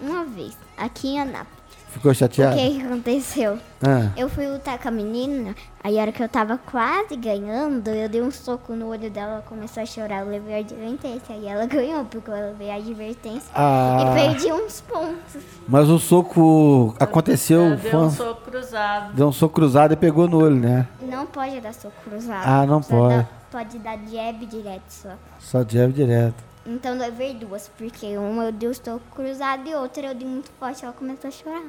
[0.00, 1.56] Uma vez, aqui em Anápolis.
[1.96, 2.54] Ficou chateado?
[2.54, 3.58] O que aconteceu?
[3.82, 4.10] Ah.
[4.14, 8.06] Eu fui lutar com a menina, aí a hora que eu tava quase ganhando, eu
[8.06, 11.46] dei um soco no olho dela, ela começou a chorar, eu levei a advertência, aí
[11.46, 14.12] ela ganhou, porque eu levei a advertência ah.
[14.12, 15.42] e perdi uns pontos.
[15.66, 17.76] Mas o soco aconteceu...
[17.76, 19.14] Deu um soco cruzado.
[19.14, 20.86] Deu um soco cruzado e pegou no olho, né?
[21.00, 22.44] Não pode dar soco cruzado.
[22.46, 23.16] Ah, não pode.
[23.16, 25.10] Dá, pode dar jab direto só.
[25.38, 26.45] Só jab direto.
[26.66, 30.50] Então levei duas, porque uma eu dei o soco cruzado e outra eu dei muito
[30.58, 31.62] forte, ela começou a chorar.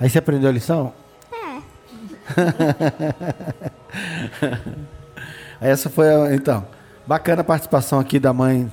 [0.00, 0.92] Aí você aprendeu a lição?
[1.30, 1.60] É.
[5.70, 6.66] Essa foi a, então.
[7.06, 8.72] Bacana a participação aqui da mãe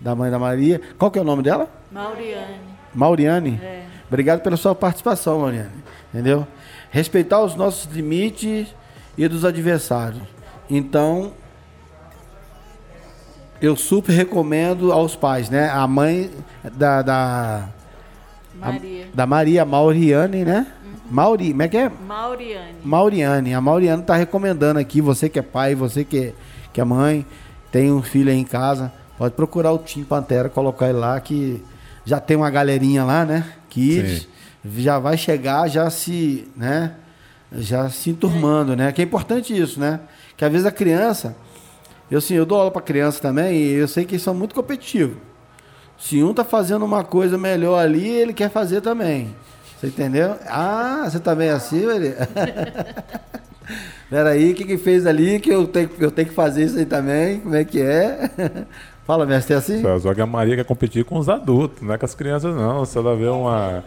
[0.00, 0.80] da mãe da Maria.
[0.98, 1.70] Qual que é o nome dela?
[1.90, 2.58] Mauriane.
[2.92, 3.60] Mauriane?
[3.62, 3.84] É.
[4.08, 5.70] Obrigado pela sua participação, Mauriane.
[6.12, 6.46] Entendeu?
[6.90, 8.74] Respeitar os nossos limites
[9.16, 10.22] e dos adversários.
[10.68, 11.32] Então,
[13.62, 15.70] eu super recomendo aos pais, né?
[15.70, 16.30] A mãe
[16.74, 17.68] da, da
[18.56, 19.04] Maria.
[19.04, 20.66] A, da Maria Mauriane, né?
[20.84, 20.92] Uhum.
[21.08, 21.88] Mauri, como é que é?
[21.88, 22.74] Mauriane.
[22.82, 23.54] Mauriane.
[23.54, 26.32] A Mauriane está recomendando aqui, você que é pai, você que é,
[26.72, 27.24] que é mãe,
[27.70, 31.62] tem um filho aí em casa, pode procurar o Tim Pantera, colocar ele lá, que
[32.04, 33.46] já tem uma galerinha lá, né?
[33.70, 34.26] Que
[34.76, 36.94] já vai chegar, já se, né?
[37.52, 38.90] Já se enturmando, né?
[38.90, 40.00] Que é importante isso, né?
[40.36, 41.36] Que às vezes a criança,
[42.12, 44.54] eu sim, eu dou aula para criança também, e eu sei que eles são muito
[44.54, 45.16] competitivos.
[45.98, 49.34] Se um tá fazendo uma coisa melhor ali, ele quer fazer também.
[49.80, 50.36] Você entendeu?
[50.46, 52.14] Ah, você tá é assim, velho?
[54.10, 56.84] Peraí, o que, que fez ali que eu tenho, eu tenho que fazer isso aí
[56.84, 57.40] também?
[57.40, 58.30] Como é que é?
[59.06, 59.82] Fala, mestre, é assim?
[60.00, 62.84] Só que a Maria quer competir com os adultos, não é com as crianças, não.
[62.84, 63.82] Se ela vê uma,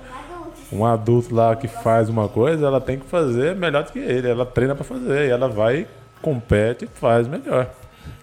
[0.72, 4.28] um adulto lá que faz uma coisa, ela tem que fazer melhor do que ele.
[4.28, 5.88] Ela treina para fazer e ela vai,
[6.22, 7.70] compete e faz melhor.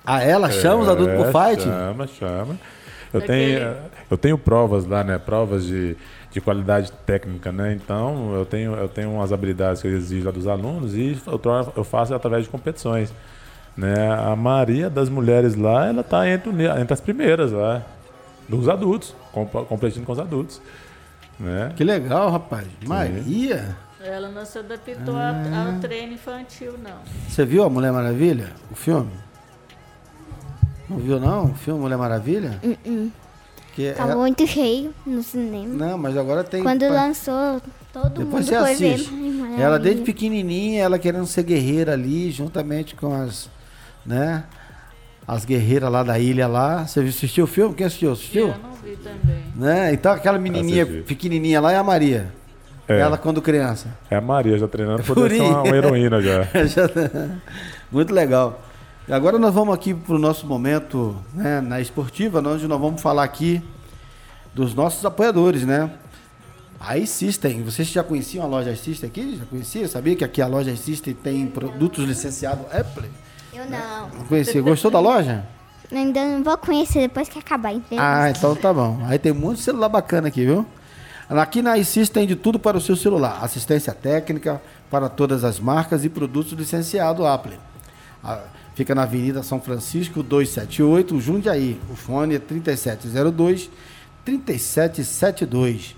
[0.05, 1.63] Ah, ela chama é, os adultos pro fight?
[1.63, 2.59] Chama, chama.
[3.13, 3.77] Eu tenho,
[4.11, 5.19] eu tenho provas lá, né?
[5.19, 5.97] Provas de,
[6.31, 7.73] de qualidade técnica, né?
[7.73, 11.41] Então, eu tenho, eu tenho umas habilidades que eu exijo lá dos alunos e eu,
[11.77, 13.13] eu faço através de competições.
[13.77, 13.95] Né?
[14.11, 17.83] A maioria das mulheres lá, ela está entre, entre as primeiras lá,
[18.49, 19.15] dos adultos,
[19.69, 20.61] competindo com os adultos.
[21.39, 21.73] Né?
[21.77, 22.65] Que legal, rapaz.
[22.65, 22.89] Sim.
[22.89, 23.77] Maria?
[24.03, 25.73] Ela não se adaptou ah.
[25.73, 26.99] ao treino infantil, não.
[27.29, 29.11] Você viu a Mulher Maravilha, o filme?
[30.93, 31.47] Não viu não?
[31.47, 32.61] O filme Mulher Maravilha?
[32.63, 33.11] Uh -uh.
[33.75, 34.17] Que tá ela...
[34.17, 35.75] muito cheio no cinema.
[35.75, 36.63] Não, mas agora tem.
[36.63, 36.91] Quando pra...
[36.91, 37.61] lançou,
[37.93, 39.01] todo Depois mundo foi ver.
[39.59, 43.49] Ela desde pequenininha, ela querendo ser guerreira ali, juntamente com as,
[44.05, 44.45] né?
[45.27, 46.87] As guerreiras lá da ilha lá.
[46.87, 47.75] Você assistiu o filme?
[47.75, 48.13] Quem assistiu?
[48.13, 48.49] Assistiu?
[48.49, 49.43] Eu não vi também.
[49.57, 49.95] Né?
[49.95, 52.31] Então aquela menininha pequenininha lá é a Maria.
[52.87, 52.99] É.
[52.99, 53.89] Ela quando criança.
[54.11, 56.43] É a Maria já treinando para ser uma, uma heroína já.
[56.67, 56.91] já.
[57.91, 58.61] Muito legal.
[59.11, 63.25] Agora nós vamos aqui para o nosso momento né, na esportiva, onde nós vamos falar
[63.25, 63.63] aqui
[64.55, 65.91] dos nossos apoiadores, né?
[66.79, 69.37] A System, vocês já conheciam a loja System aqui?
[69.37, 69.89] Já conhecia?
[69.89, 73.09] Sabia que aqui a loja System tem produtos licenciados Apple?
[73.53, 74.09] Eu não.
[74.09, 74.61] Não conhecia.
[74.63, 75.45] Gostou da loja?
[75.91, 78.05] Ainda não vou conhecer depois que acabar, entendeu?
[78.05, 79.01] Ah, então tá bom.
[79.05, 80.67] Aí tem muito celular bacana aqui, viu?
[81.29, 83.39] Aqui na iSys tem de tudo para o seu celular.
[83.43, 87.59] Assistência técnica para todas as marcas e produtos licenciados Apple.
[88.75, 91.81] Fica na Avenida São Francisco 278, Jundiaí.
[91.91, 93.71] O fone é 3702
[94.25, 95.97] 3772.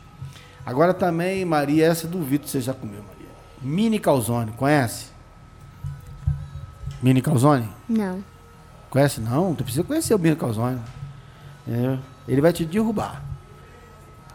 [0.66, 3.28] Agora também, Maria, essa duvido que você já comeu, Maria.
[3.60, 5.06] Mini calzone, conhece?
[7.02, 7.68] Mini calzone?
[7.88, 8.24] Não.
[8.88, 9.54] Conhece não?
[9.54, 10.80] Tu precisa conhecer o mini calzone.
[11.68, 13.22] É, ele vai te derrubar.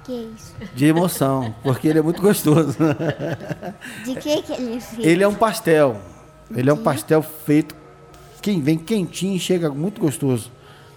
[0.03, 0.53] Que isso?
[0.73, 2.77] De emoção, porque ele é muito gostoso.
[4.05, 5.07] De que, que ele é feito?
[5.07, 5.99] Ele é um pastel.
[6.55, 7.75] Ele é um pastel feito
[8.41, 10.51] quem vem quentinho chega muito gostoso.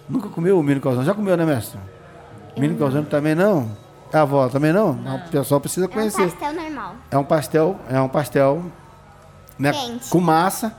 [0.09, 1.05] Nunca comeu o milho calzone?
[1.05, 1.79] Já comeu, né, mestre?
[2.55, 3.71] Eu milho calzone também não?
[4.13, 4.93] A avó também não?
[4.93, 5.15] não?
[5.15, 6.21] O pessoal precisa conhecer.
[6.21, 6.95] É um pastel normal.
[7.09, 8.65] É um pastel, é um pastel
[9.57, 10.09] né, quente.
[10.09, 10.75] com massa,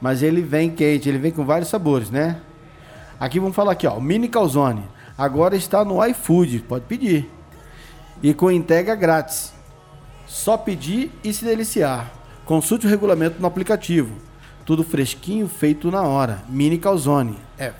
[0.00, 2.40] mas ele vem quente, ele vem com vários sabores, né?
[3.18, 4.82] Aqui vamos falar aqui, ó, mini calzone.
[5.16, 7.30] Agora está no iFood, pode pedir.
[8.22, 9.52] E com entrega grátis.
[10.26, 12.10] Só pedir e se deliciar.
[12.46, 14.29] Consulte o regulamento no aplicativo.
[14.70, 16.44] Tudo fresquinho, feito na hora.
[16.48, 17.36] Mini Calzone.
[17.58, 17.72] É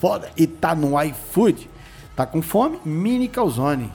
[0.00, 0.30] foda.
[0.34, 1.68] E tá no iFood.
[2.16, 2.80] Tá com fome?
[2.86, 3.92] Mini Calzone.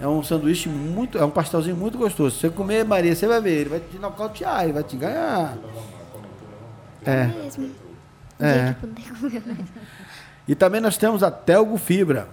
[0.00, 1.16] É um sanduíche muito.
[1.16, 2.34] É um pastelzinho muito gostoso.
[2.34, 3.52] Se você comer, Maria, você vai ver.
[3.52, 5.56] Ele vai te nocautear, ele vai te ganhar.
[7.06, 7.26] É.
[7.26, 7.70] Mesmo.
[8.40, 8.74] É.
[10.48, 12.26] E também nós temos a Telgo Fibra.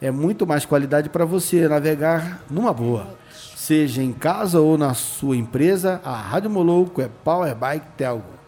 [0.00, 3.14] É muito mais qualidade para você navegar numa boa.
[3.30, 8.40] Seja em casa ou na sua empresa, a Rádio Moloco é Power Bike Telgo.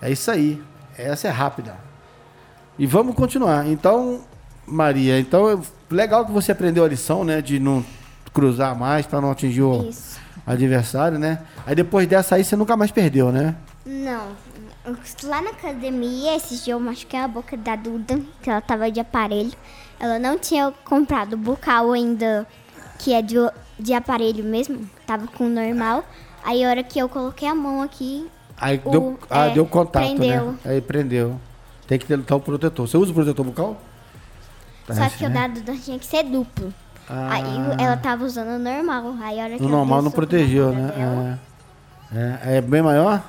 [0.00, 0.62] É isso aí.
[0.96, 1.76] Essa é rápida.
[2.78, 3.66] E vamos continuar.
[3.66, 4.20] Então,
[4.66, 7.84] Maria, então legal que você aprendeu a lição, né, de não
[8.32, 10.18] cruzar mais para não atingir o Isso.
[10.46, 11.40] adversário, né?
[11.66, 13.56] Aí depois dessa aí você nunca mais perdeu, né?
[13.84, 14.28] Não.
[15.24, 18.98] Lá na academia, esses dias eu machuquei a boca da Duda, que ela tava de
[19.00, 19.52] aparelho.
[19.98, 22.46] Ela não tinha comprado o bucal ainda,
[22.98, 23.36] que é de,
[23.78, 24.88] de aparelho mesmo.
[25.06, 26.04] Tava com o normal.
[26.42, 28.26] Aí a hora que eu coloquei a mão aqui,
[28.60, 30.52] Aí O- deu, ah, é, deu contato, prendeu.
[30.52, 30.58] né?
[30.64, 31.40] Aí prendeu.
[31.86, 32.86] Tem que ter então, o protetor.
[32.86, 33.80] Você usa o protetor bucal?
[34.86, 35.48] Tá só resto, que o né?
[35.48, 36.72] da Duda tinha que ser duplo.
[37.08, 37.28] Ah.
[37.32, 37.44] Aí
[37.84, 39.14] ela tava usando o normal.
[39.22, 40.92] Aí a hora que ela normal não protegeu, né?
[40.96, 41.40] dela,
[42.12, 42.50] É.
[42.52, 43.22] É, é bem maior?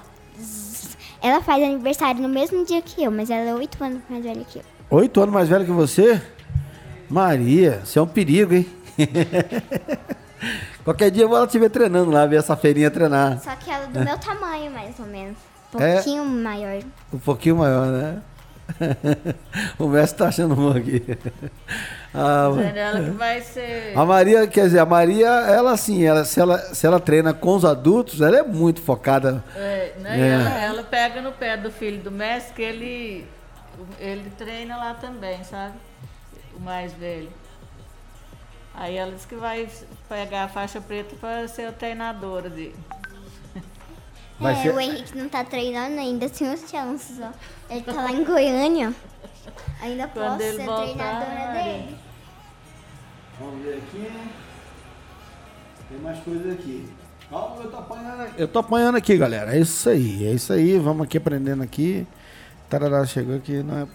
[1.21, 4.43] Ela faz aniversário no mesmo dia que eu, mas ela é oito anos mais velha
[4.43, 4.63] que eu.
[4.89, 6.21] Oito anos mais velho que você?
[7.07, 8.67] Maria, você é um perigo, hein?
[10.83, 13.39] Qualquer dia eu vou ela te ver treinando lá, ver essa feirinha treinar.
[13.39, 13.55] Só
[13.91, 15.37] do meu tamanho, mais ou menos.
[15.73, 15.93] Um É?
[15.95, 16.81] pouquinho maior.
[17.13, 18.21] Um pouquinho maior, né?
[19.77, 21.03] o mestre tá achando bom aqui.
[22.13, 23.97] Ah, Dizendo ela que vai ser.
[23.97, 27.55] A Maria, quer dizer, a Maria, ela assim, ela, se, ela, se ela treina com
[27.55, 29.43] os adultos, ela é muito focada.
[29.55, 30.29] É, né, É.
[30.33, 33.27] Ela, ela pega no pé do filho do mestre, que ele,
[33.99, 35.75] ele treina lá também, sabe?
[36.55, 37.29] O mais velho.
[38.73, 39.67] Aí ela disse que vai
[40.07, 42.75] pegar a faixa preta para ser a treinadora dele.
[44.41, 47.31] Vai é, ser- o Henrique não tá treinando ainda, tem os chances, ó.
[47.69, 48.93] Ele tá lá em Goiânia.
[49.81, 51.63] Ainda Quando posso ser voltar, treinadora Maria.
[51.63, 51.97] dele.
[53.39, 54.11] Vamos ver aqui.
[55.89, 56.89] Tem mais coisas aqui.
[57.29, 58.33] Calma, eu tô apanhando aqui.
[58.41, 59.55] Eu tô apanhando aqui, galera.
[59.55, 60.77] É isso aí, é isso aí.
[60.77, 62.05] Vamos aqui aprendendo aqui.
[62.69, 63.87] Tarará, chegou aqui, não é...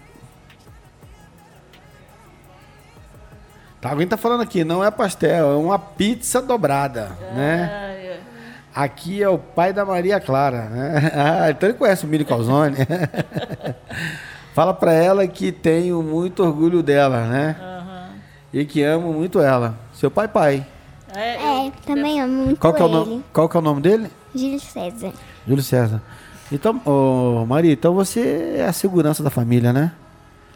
[3.80, 7.70] Tá, alguém tá falando aqui, não é pastel, é uma pizza dobrada, né?
[7.72, 8.20] Ah, é.
[8.77, 11.11] Aqui é o pai da Maria Clara, né?
[11.16, 12.77] Ah, então ele conhece o Mini Calzone.
[14.55, 17.57] Fala pra ela que tenho muito orgulho dela, né?
[17.59, 18.09] Aham.
[18.53, 19.79] E que amo muito ela.
[19.95, 20.66] Seu pai, pai.
[21.14, 22.95] É, É, também amo muito Qual que, é o ele.
[22.97, 24.11] nome, qual que é o nome dele?
[24.35, 25.12] Júlio César.
[25.47, 26.03] Júlio César.
[26.53, 29.93] Então, ô, Maria, então você é a segurança da família, né?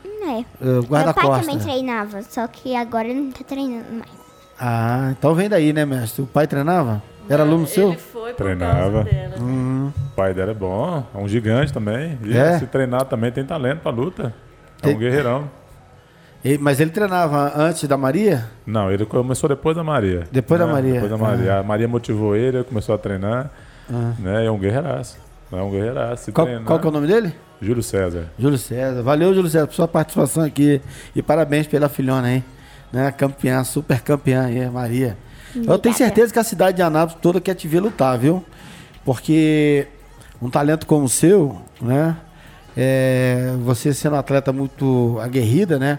[0.05, 0.39] É.
[0.41, 4.11] Eh, Meu pai também treinava, só que agora ele não tá treinando mais.
[4.59, 6.23] Ah, então vem daí, né, mestre?
[6.23, 7.03] O pai treinava?
[7.31, 7.93] Era aluno ele seu?
[7.95, 8.75] foi por Treinava.
[8.81, 9.35] causa dela.
[9.41, 9.93] Hum.
[10.13, 12.19] O pai dela é bom, é um gigante também.
[12.25, 12.59] E É?
[12.59, 14.35] se treinar também tem talento pra luta.
[14.83, 15.51] É Tem- um guerreirão.
[16.45, 18.47] E- mas ele treinava antes da Maria?
[18.67, 20.25] Não, ele começou depois da Maria.
[20.33, 20.73] Depois da né?
[20.73, 20.93] Maria.
[20.95, 21.59] Depois da Maria.
[21.59, 23.51] A Maria motivou ele, ele começou a treinar.
[23.93, 24.13] Ah.
[24.19, 24.47] Né?
[24.47, 25.19] É um guerreiraço.
[25.53, 26.25] É um guerreiraço.
[26.25, 27.35] Se Qual, treinar- qual que é o nome dele?
[27.61, 28.25] Júlio César.
[28.39, 29.03] Júlio César.
[29.03, 30.81] Valeu, Júlio César, por sua participação aqui.
[31.15, 32.45] E parabéns pela filhona, hein?
[32.91, 33.13] Né?
[33.13, 35.17] Campeã, super campeã aí, Maria.
[35.55, 38.45] Eu tenho certeza que a cidade de Anápolis toda quer te ver lutar, viu?
[39.05, 39.89] Porque
[40.41, 42.17] um talento como o seu, né?
[42.77, 45.99] É, você sendo atleta muito aguerrida, né?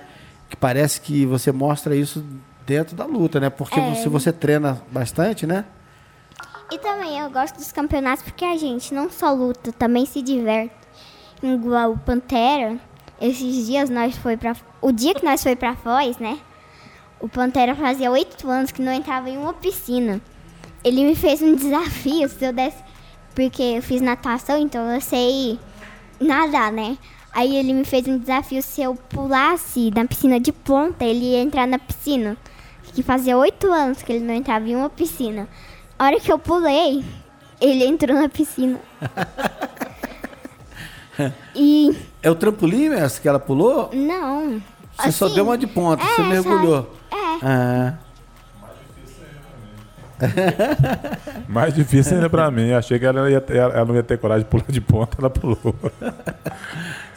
[0.50, 2.24] Que parece que você mostra isso
[2.66, 3.50] dentro da luta, né?
[3.50, 3.96] Porque É.
[3.96, 5.66] se você treina bastante, né?
[6.72, 10.74] E também eu gosto dos campeonatos porque a gente não só luta, também se diverte.
[11.44, 12.78] Igual o Pantera,
[13.20, 14.56] esses dias nós foi pra.
[14.82, 16.40] O dia que nós foi pra Foz, né?
[17.22, 20.20] O Pantera fazia oito anos que não entrava em uma piscina.
[20.84, 22.84] Ele me fez um desafio, se eu desse.
[23.36, 25.60] Porque eu fiz natação, então eu sei
[26.20, 26.98] nadar, né?
[27.32, 31.42] Aí ele me fez um desafio se eu pulasse na piscina de ponta, ele ia
[31.42, 32.36] entrar na piscina.
[32.94, 35.48] Que fazia oito anos que ele não entrava em uma piscina.
[35.98, 37.06] A hora que eu pulei,
[37.62, 38.80] ele entrou na piscina.
[41.56, 43.90] e É o trampolim, mestre, que ela pulou?
[43.94, 44.62] não.
[44.98, 46.92] Você só assim, deu uma de ponta, você é, mergulhou.
[47.42, 47.46] É.
[47.48, 47.94] Ah.
[51.48, 52.72] Mais difícil ainda pra mim.
[52.74, 55.30] Achei que ela, ia ter- ela não ia ter coragem de pular de ponta, ela
[55.30, 55.58] pulou.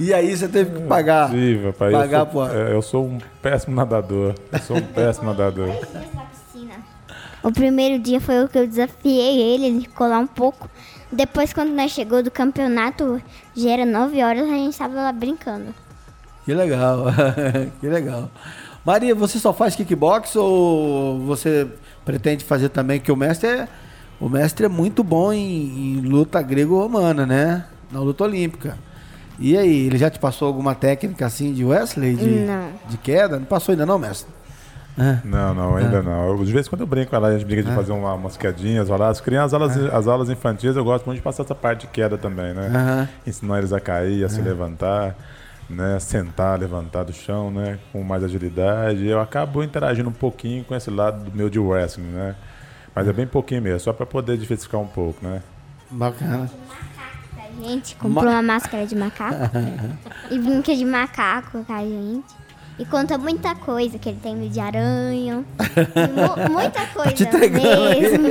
[0.01, 1.31] E aí você teve que pagar.
[1.31, 2.47] Sim, papai, Pagar, eu, pô.
[2.47, 4.35] sou, é, eu sou um péssimo nadador.
[4.51, 5.69] Eu sou um péssimo nadador.
[7.43, 10.69] O primeiro dia foi o que eu desafiei ele, ele ficou lá um pouco.
[11.13, 13.21] Depois, quando nós chegou do campeonato,
[13.55, 15.75] já era 9 horas, a gente tava lá brincando.
[16.47, 17.05] Que legal,
[17.81, 18.31] que legal.
[18.85, 21.67] Maria, você só faz kickbox ou você
[22.05, 23.01] pretende fazer também?
[23.01, 23.69] Que o mestre é,
[24.21, 27.65] o mestre é muito bom em, em luta grego-romana, né?
[27.91, 28.77] Na luta olímpica.
[29.39, 32.15] E aí, ele já te passou alguma técnica assim de Wesley?
[32.15, 32.69] De, Não.
[32.89, 33.39] De queda?
[33.39, 34.33] Não passou ainda não, mestre?
[34.97, 35.19] É.
[35.25, 36.03] Não, não, ainda é.
[36.03, 36.45] não.
[36.45, 37.75] de vez em quando eu brinco com ela, a gente brinca de é.
[37.75, 39.97] fazer uma, umas quedinhas, olha as crianças, aulas, é.
[39.97, 43.09] as aulas infantis, eu gosto muito de passar essa parte de queda também, né?
[43.27, 45.17] Ensinar eles a cair, a se levantar,
[45.69, 45.99] né?
[46.01, 47.79] Sentar, levantar do chão, né?
[47.93, 49.07] Com mais agilidade.
[49.07, 52.35] Eu acabo interagindo um pouquinho com esse lado do meu de wrestling, né?
[52.95, 55.43] Mas é bem pouquinho mesmo, só para poder diversificar um pouco, né?
[55.91, 56.51] Bacana.
[57.37, 59.51] A gente comprou Ma uma máscara de macaco
[60.31, 62.35] e brinca de macaco com a gente.
[62.79, 65.37] E conta muita coisa, que ele tem medo de aranha.
[65.37, 68.29] mu muita coisa te mesmo.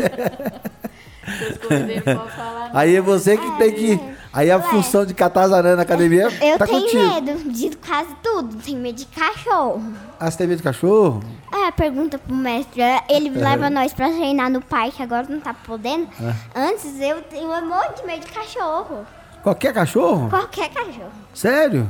[2.74, 4.00] Aí é você que é, tem que.
[4.34, 4.64] Aí a Ué.
[4.64, 6.28] função de catar as aranhas na academia.
[6.42, 7.04] Eu tá tenho contigo.
[7.04, 8.56] medo de quase tudo.
[8.58, 9.94] Tenho medo de cachorro.
[10.20, 11.24] Ah, você tem medo de cachorro?
[11.54, 12.82] É, pergunta pro mestre.
[13.08, 13.32] Ele é.
[13.32, 16.08] leva nós pra treinar no parque, agora não tá podendo.
[16.20, 16.34] É.
[16.60, 19.06] Antes eu tenho um monte de medo de cachorro.
[19.44, 20.30] Qualquer cachorro?
[20.30, 21.12] Qualquer cachorro.
[21.32, 21.88] Sério?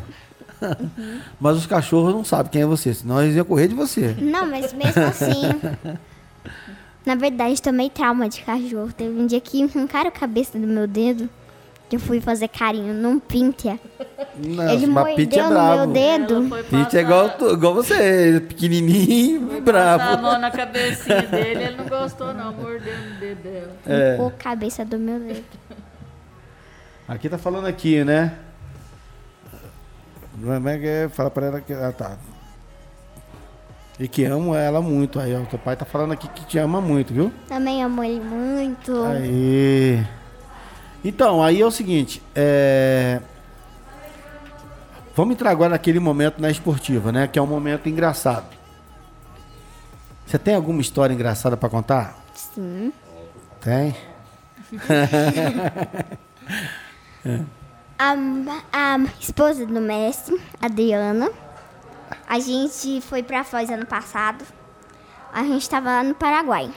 [0.61, 1.21] Uhum.
[1.39, 4.15] Mas os cachorros não sabem quem é você, senão eles iam correr de você.
[4.19, 5.41] Não, mas mesmo assim.
[7.05, 8.91] na verdade, tomei trauma de cachorro.
[8.91, 11.29] Teve um dia que arrancaram a cabeça do meu dedo.
[11.93, 13.77] Que eu fui fazer carinho num pinter.
[14.35, 16.49] Nossa, Ele mordeu é no meu dedo.
[16.67, 20.01] Pinter é igual, igual você, pequenininho e bravo.
[20.01, 23.71] a mão na cabecinha dele, ele não gostou não, mordeu no dedo dela.
[23.85, 24.17] É.
[24.19, 25.43] a cabeça do meu dedo.
[27.07, 28.39] Aqui tá falando aqui, né?
[30.41, 31.09] Como é que é?
[31.09, 31.73] Fala pra ela que.
[31.73, 32.17] Ah, tá.
[33.99, 35.19] E que amo ela muito.
[35.19, 37.31] Aí, o teu pai tá falando aqui que te ama muito, viu?
[37.47, 39.03] Também amo ele muito.
[39.03, 40.22] Aí.
[41.03, 42.21] Então, aí é o seguinte.
[42.33, 43.21] É...
[45.15, 47.27] Vamos entrar agora naquele momento na esportiva, né?
[47.27, 48.45] Que é um momento engraçado.
[50.25, 52.17] Você tem alguma história engraçada para contar?
[52.33, 52.91] Sim.
[53.61, 53.95] Tem?
[57.25, 57.39] é.
[57.99, 58.15] a,
[58.71, 61.29] a esposa do mestre, Adriana,
[62.27, 64.43] a gente foi pra Foz ano passado.
[65.31, 66.71] A gente tava lá no Paraguai.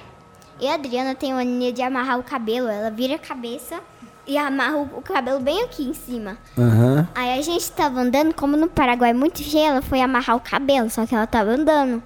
[0.61, 2.69] E a Adriana tem uma mania de amarrar o cabelo.
[2.69, 3.81] Ela vira a cabeça
[4.27, 6.37] e amarra o, cabelo bem aqui em cima.
[6.57, 7.07] Uhum.
[7.15, 10.41] Aí a gente tava andando, como no Paraguai é muito cheio, ela foi amarrar o
[10.41, 12.03] cabelo, só que ela tava andando.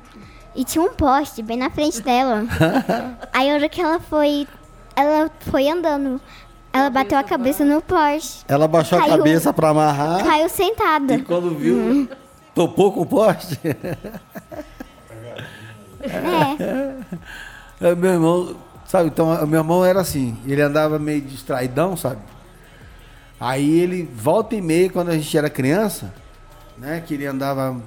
[0.54, 2.44] E tinha um poste bem na frente dela.
[3.32, 4.46] Aí a hora que ela foi.
[4.96, 6.20] Ela foi andando.
[6.72, 8.44] Ela bateu a cabeça no poste.
[8.46, 10.24] Ela baixou caiu, a cabeça pra amarrar.
[10.24, 11.14] Caiu sentada.
[11.14, 12.08] E quando viu, hum.
[12.54, 13.58] topou com o poste.
[16.02, 17.86] É.
[17.88, 17.94] é.
[17.94, 18.56] Meu irmão,
[18.90, 22.20] sabe, então, meu irmão era assim, ele andava meio distraidão, sabe?
[23.38, 26.12] Aí ele, volta e meia, quando a gente era criança,
[26.76, 27.80] né, que ele andava,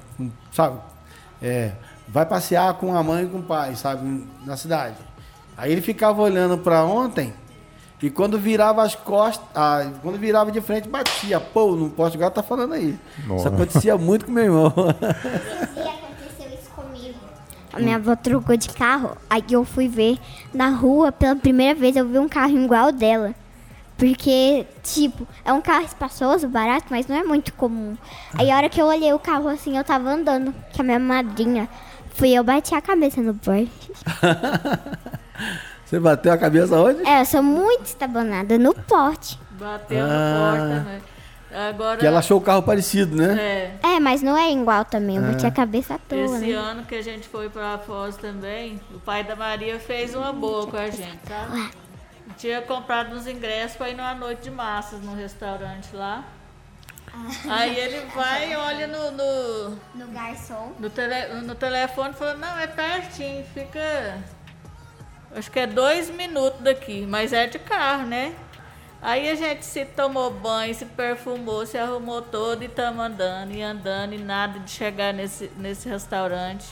[0.53, 0.79] sabe,
[1.41, 1.73] é,
[2.07, 4.95] vai passear com a mãe e com o pai, sabe, na cidade.
[5.57, 7.33] Aí ele ficava olhando para ontem,
[8.01, 11.39] e quando virava as costas, ah, quando virava de frente, batia.
[11.39, 12.99] Pô, não posso igual tá falando aí.
[13.25, 13.47] Nossa.
[13.47, 14.73] Isso acontecia muito com meu irmão.
[17.73, 20.19] A minha avó trocou de carro, aí eu fui ver
[20.53, 23.33] na rua, pela primeira vez eu vi um carro igual dela.
[23.97, 27.97] Porque, tipo, é um carro espaçoso, barato, mas não é muito comum.
[28.37, 30.99] Aí a hora que eu olhei o carro assim, eu tava andando, que a minha
[30.99, 31.67] madrinha,
[32.13, 33.91] fui eu bati a cabeça no porte.
[35.85, 37.07] Você bateu a cabeça onde?
[37.07, 39.39] É, eu sou muito estabanada no porte.
[39.51, 41.01] Bateu ah, no porte, né?
[41.53, 43.77] Agora, que ela achou o carro parecido, né?
[43.83, 45.17] É, é mas não é igual também.
[45.17, 45.27] Eu ah.
[45.27, 46.21] bati a cabeça toda.
[46.21, 46.53] Esse né?
[46.53, 50.67] ano que a gente foi pra Foz também, o pai da Maria fez uma boa
[50.67, 51.69] com a gente, tá?
[52.37, 56.23] Tinha comprado uns ingressos para ir numa noite de massas no restaurante lá.
[57.13, 57.55] Ah.
[57.59, 59.77] Aí ele vai e olha no, no.
[59.93, 60.73] No garçom.
[60.79, 64.17] No, tele, no telefone e fala: Não, é pertinho, fica
[65.35, 68.35] Acho que é dois minutos daqui, mas é de carro, né?
[69.03, 73.61] Aí a gente se tomou banho, se perfumou, se arrumou todo e estamos andando e
[73.61, 76.65] andando e nada de chegar nesse, nesse restaurante.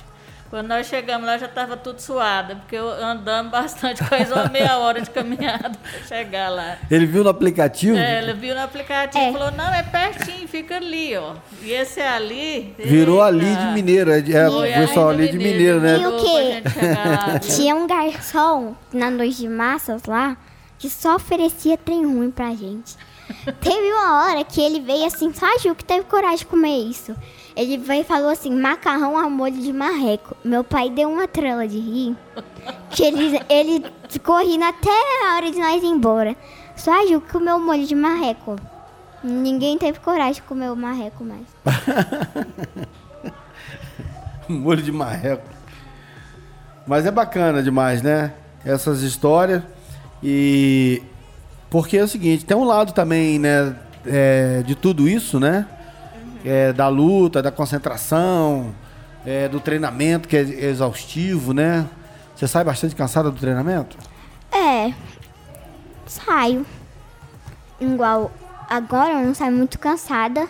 [0.49, 5.01] Quando nós chegamos lá já estava tudo suada, porque andamos bastante, quase uma meia hora
[5.01, 6.77] de caminhada para chegar lá.
[6.89, 7.97] Ele viu no aplicativo?
[7.97, 9.31] É, ele viu no aplicativo e é.
[9.33, 11.35] falou, não, é pertinho, fica ali, ó.
[11.61, 12.73] E esse ali...
[12.79, 13.27] Virou eita.
[13.27, 15.99] ali de mineiro, é, é pessoal ali de mineiro, né?
[15.99, 16.63] E o quê?
[17.55, 20.37] Tinha um garçom na noite de massas lá,
[20.81, 22.97] que só oferecia trem ruim pra gente.
[23.61, 26.89] Teve uma hora que ele veio assim, só a Ju que teve coragem de comer
[26.89, 27.15] isso.
[27.55, 30.35] Ele veio e falou assim, macarrão a molho de marreco.
[30.43, 32.17] Meu pai deu uma trela de rir.
[32.89, 36.35] Que ele, ele ficou rindo até a hora de nós ir embora.
[36.75, 38.55] Só a Ju comeu molho de marreco.
[39.23, 41.45] Ninguém teve coragem de comer o marreco mais.
[44.49, 45.47] molho de marreco.
[46.87, 48.33] Mas é bacana demais, né?
[48.65, 49.61] Essas histórias.
[50.23, 51.01] E.
[51.69, 53.75] Porque é o seguinte, tem um lado também, né?
[54.05, 55.67] É, de tudo isso, né?
[56.45, 58.73] é, da luta, da concentração,
[59.25, 61.87] é, do treinamento, que é exaustivo, né?
[62.35, 63.97] Você sai bastante cansada do treinamento?
[64.51, 64.93] É,
[66.05, 66.65] saio.
[67.79, 68.31] Igual
[68.69, 70.47] agora eu não saio muito cansada,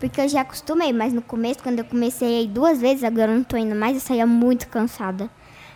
[0.00, 3.44] porque eu já acostumei, mas no começo, quando eu comecei duas vezes, agora eu não
[3.44, 5.28] tô indo mais, eu saía muito cansada.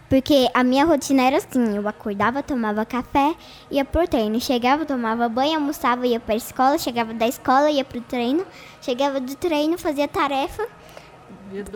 [0.09, 3.35] Porque a minha rotina era assim, eu acordava, tomava café,
[3.71, 4.41] ia pro treino.
[4.41, 8.47] Chegava, tomava banho, almoçava, ia pra escola, chegava da escola, ia pro treino.
[8.81, 10.67] Chegava do treino, fazia tarefa.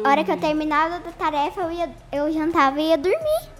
[0.03, 3.51] A hora que eu terminava da tarefa, eu, ia, eu jantava e ia dormir.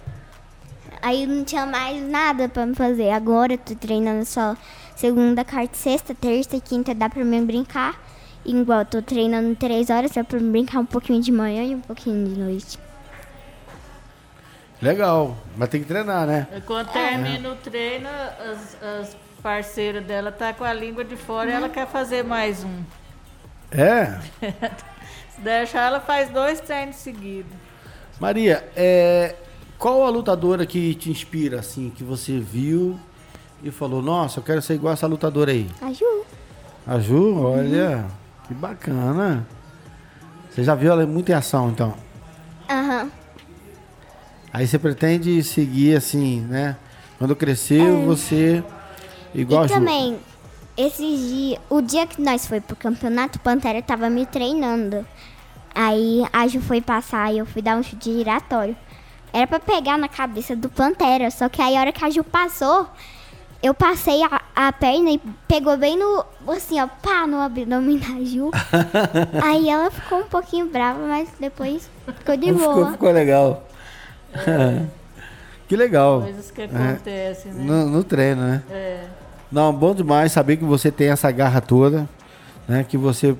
[1.03, 3.11] Aí não tinha mais nada pra me fazer.
[3.11, 4.55] Agora eu tô treinando só
[4.95, 8.01] segunda, quarta, sexta, terça e quinta, dá pra mim brincar.
[8.43, 11.81] Igual eu tô treinando três horas, dá pra brincar um pouquinho de manhã e um
[11.81, 12.79] pouquinho de noite.
[14.83, 16.45] Legal, mas tem que treinar, né?
[16.65, 21.53] Quando termina o treino, as, as parceiras dela tá com a língua de fora e
[21.53, 22.83] ela quer fazer mais um.
[23.71, 24.19] É?
[25.33, 27.53] Se deixar, ela faz dois treinos seguidos.
[28.19, 29.35] Maria, é,
[29.77, 32.99] qual a lutadora que te inspira, assim, que você viu
[33.63, 35.65] e falou, nossa, eu quero ser igual essa lutadora aí?
[35.81, 36.25] A Ju.
[36.85, 38.05] A Ju, olha,
[38.49, 39.47] que bacana.
[40.51, 41.93] Você já viu ela muito em ação, então?
[42.69, 43.22] Aham.
[44.53, 46.77] Aí você pretende seguir assim, né?
[47.17, 48.63] Quando crescer, você
[49.33, 50.19] igual E também,
[50.77, 55.03] esses dias, o dia que nós foi pro campeonato, o Pantera tava me treinando.
[55.73, 58.77] Aí a Ju foi passar e eu fui dar um chute giratório.
[59.33, 62.23] Era pra pegar na cabeça do Pantera, só que aí a hora que a Ju
[62.23, 62.87] passou,
[63.63, 68.23] eu passei a, a perna e pegou bem no, assim, ó, pá, no abdômen da
[68.23, 68.51] Ju.
[69.41, 71.89] aí ela ficou um pouquinho brava, mas depois
[72.19, 72.91] ficou de ficou, boa.
[72.91, 73.67] ficou legal.
[75.67, 76.21] que legal.
[76.21, 77.63] Coisas que acontecem, né?
[77.63, 78.63] No, no treino, né?
[78.69, 79.03] É.
[79.51, 82.09] Não, bom demais saber que você tem essa garra toda,
[82.67, 82.83] né?
[82.83, 83.35] Que você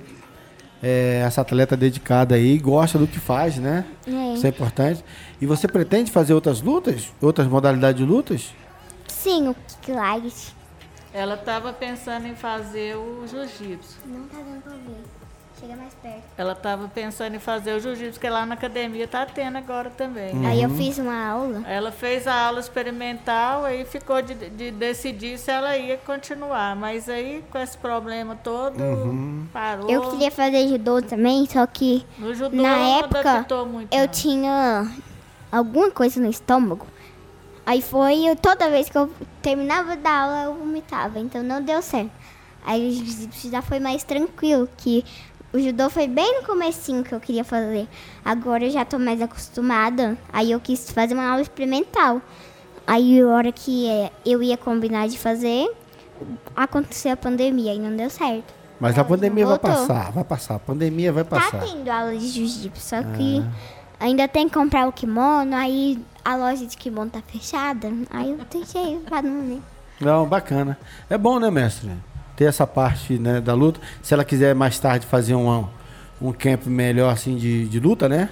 [0.82, 3.86] é essa atleta dedicada aí, gosta do que faz, né?
[4.06, 4.34] É.
[4.34, 5.04] Isso é importante.
[5.42, 7.12] E você pretende fazer outras lutas?
[7.22, 8.54] Outras modalidades de lutas?
[9.08, 10.54] Sim, o kicklight.
[11.14, 14.00] Ela estava pensando em fazer o jiu-jitsu.
[14.06, 15.13] Não tá dando pra ver.
[15.64, 16.24] Chega mais perto.
[16.38, 20.34] Ela estava pensando em fazer o jiu-jitsu, que lá na academia tá tendo agora também.
[20.36, 20.46] Uhum.
[20.46, 21.64] Aí eu fiz uma aula.
[21.66, 26.76] Ela fez a aula experimental, aí ficou de, de decidir se ela ia continuar.
[26.76, 29.48] Mas aí, com esse problema todo, Uhum.
[29.54, 29.90] parou.
[29.90, 34.08] Eu queria fazer judô também, só que No judô na época muito, eu não.
[34.10, 34.92] tinha
[35.50, 36.86] alguma coisa no estômago.
[37.66, 39.10] Aí foi, eu, toda vez que eu
[39.42, 42.12] terminava da aula eu vomitava, então não deu certo.
[42.66, 45.04] Aí o jiu-jitsu já foi mais tranquilo, que
[45.54, 47.88] o judô foi bem no comecinho que eu queria fazer.
[48.26, 52.22] Agora eu já tô mais acostumada, aí eu quis fazer uma aula experimental.
[52.86, 55.72] Aí a hora que eh, eu ia combinar de fazer,
[56.56, 58.54] aconteceu a pandemia e não deu certo.
[58.80, 60.56] Mas a pandemia vai passar, vai passar.
[60.56, 61.62] A pandemia vai Tá passar.
[61.64, 63.42] tendo aula de jiu-jitsu, só que
[64.00, 68.40] ainda tem que comprar o kimono, aí a loja de kimono tá fechada, aí eu
[68.52, 69.62] deixei pra não ir.
[70.02, 70.78] Não, bacana.
[71.10, 71.92] É bom, né, mestre?
[72.36, 73.80] Ter essa parte né, da luta.
[74.02, 75.68] Se ela quiser mais tarde fazer um,
[76.22, 78.30] um camp melhor assim de, de luta, né?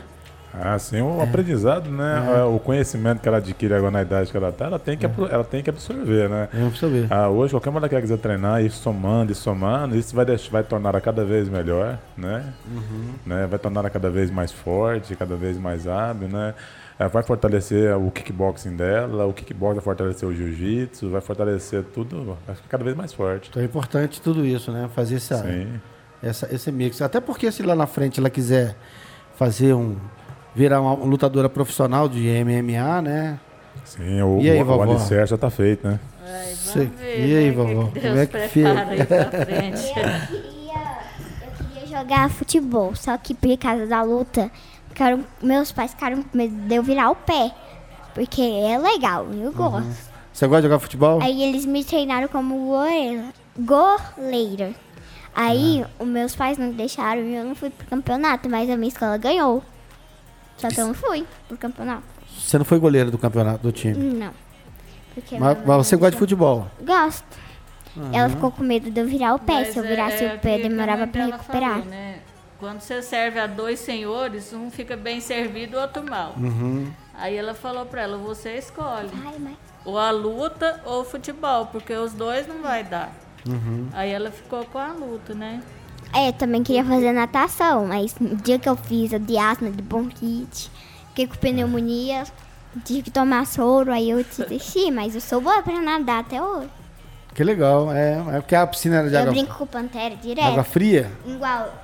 [0.53, 2.43] Assim, o aprendizado, né?
[2.43, 5.29] O conhecimento que ela adquire agora na idade que ela tá, ela tem que, apro-
[5.31, 6.49] ela tem que absorver, né?
[6.53, 7.07] É, pra você ver.
[7.09, 10.61] Ah, hoje, qualquer mulher que quiser treinar, ir somando e somando, isso vai, deixar, vai
[10.61, 12.43] tornar ela cada vez melhor, né?
[13.25, 13.47] né?
[13.49, 16.53] Vai tornar ela cada vez mais forte, cada vez mais hábil, né?
[16.99, 22.37] Ela vai fortalecer o kickboxing dela, o kickboxing vai fortalecer o jiu-jitsu, vai fortalecer tudo,
[22.45, 23.49] vai ficar cada vez mais forte.
[23.49, 24.87] Então é importante tudo isso, né?
[24.93, 25.79] Fazer essa, Sim.
[26.21, 27.01] essa, esse mix.
[27.01, 28.75] Até porque se lá na frente ela quiser
[29.35, 29.95] fazer um.
[30.53, 33.39] virar uma lutadora profissional de MMA, né?
[33.83, 35.99] Sim, o, E aí, o, o alicerce já tá feito, né?
[36.23, 37.85] Ai, Cê- ver, e aí, né, vovó?
[37.87, 38.91] que Como Deus é que prepara fica?
[38.91, 39.87] aí pra frente.
[39.87, 39.93] Eu
[40.27, 40.97] queria,
[41.41, 44.51] eu queria jogar futebol, só que por causa da luta,
[44.91, 47.51] ficaram, meus pais ficaram com medo de eu virar o pé.
[48.13, 50.11] Porque é legal, eu gosto.
[50.33, 51.21] Você gosta de jogar futebol?
[51.21, 53.25] Aí eles me treinaram como goleira.
[53.57, 54.73] goleira.
[55.33, 58.89] Aí os meus pais não deixaram e eu não fui pro campeonato, mas a minha
[58.89, 59.63] escola ganhou.
[60.57, 62.03] Só que eu não fui pro campeonato.
[62.37, 63.93] Você não foi goleiro do campeonato do time.
[64.13, 64.31] Não.
[65.13, 66.67] Porque Mas, mas você gosta de futebol.
[66.81, 67.25] Gosto.
[68.13, 69.53] Ela ficou com medo de eu virar o pé.
[69.53, 71.71] Mas Se eu é- virasse é o pé, a demorava pra recuperar.
[71.71, 72.19] falou, né?
[72.61, 76.35] Quando você serve a dois senhores, um fica bem servido, o outro mal.
[76.37, 76.93] Uhum.
[77.15, 79.09] Aí ela falou pra ela, você escolhe.
[79.25, 79.57] Ai, mãe.
[79.83, 83.11] Ou a luta ou o futebol, porque os dois não vai dar.
[83.49, 83.89] Uhum.
[83.93, 85.63] Aí ela ficou com a luta, né?
[86.13, 89.71] É, eu também queria fazer natação, mas no dia que eu fiz a de asma,
[89.71, 90.69] de bronquite,
[91.09, 92.25] fiquei com pneumonia,
[92.85, 96.69] tive que tomar soro, aí eu desisti, mas eu sou boa pra nadar até hoje.
[97.33, 97.91] Que legal.
[97.91, 100.63] É, é porque a piscina era de eu água, brinco com o Pantera água direto.
[100.65, 101.11] fria.
[101.25, 101.80] Igual.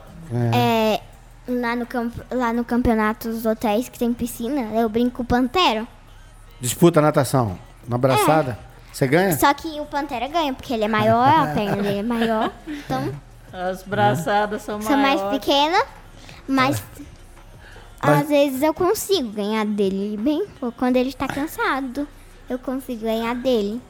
[0.53, 0.99] É,
[1.47, 5.25] lá no, camp, lá no campeonato dos hotéis que tem piscina, eu brinco com o
[5.25, 5.87] Pantera.
[6.59, 7.57] Disputa natação.
[7.87, 8.57] Na braçada.
[8.91, 9.37] Você ganha?
[9.37, 12.51] Só que o Pantera ganha, porque ele é maior, a perna dele é maior.
[12.67, 13.13] Então,
[13.53, 15.39] As braçadas são sou mais maiores.
[15.39, 15.83] pequena,
[16.47, 16.83] mas
[18.03, 20.45] Mas- às vezes eu consigo ganhar dele bem.
[20.61, 22.07] Ou quando ele está cansado,
[22.49, 23.81] eu consigo ganhar dele.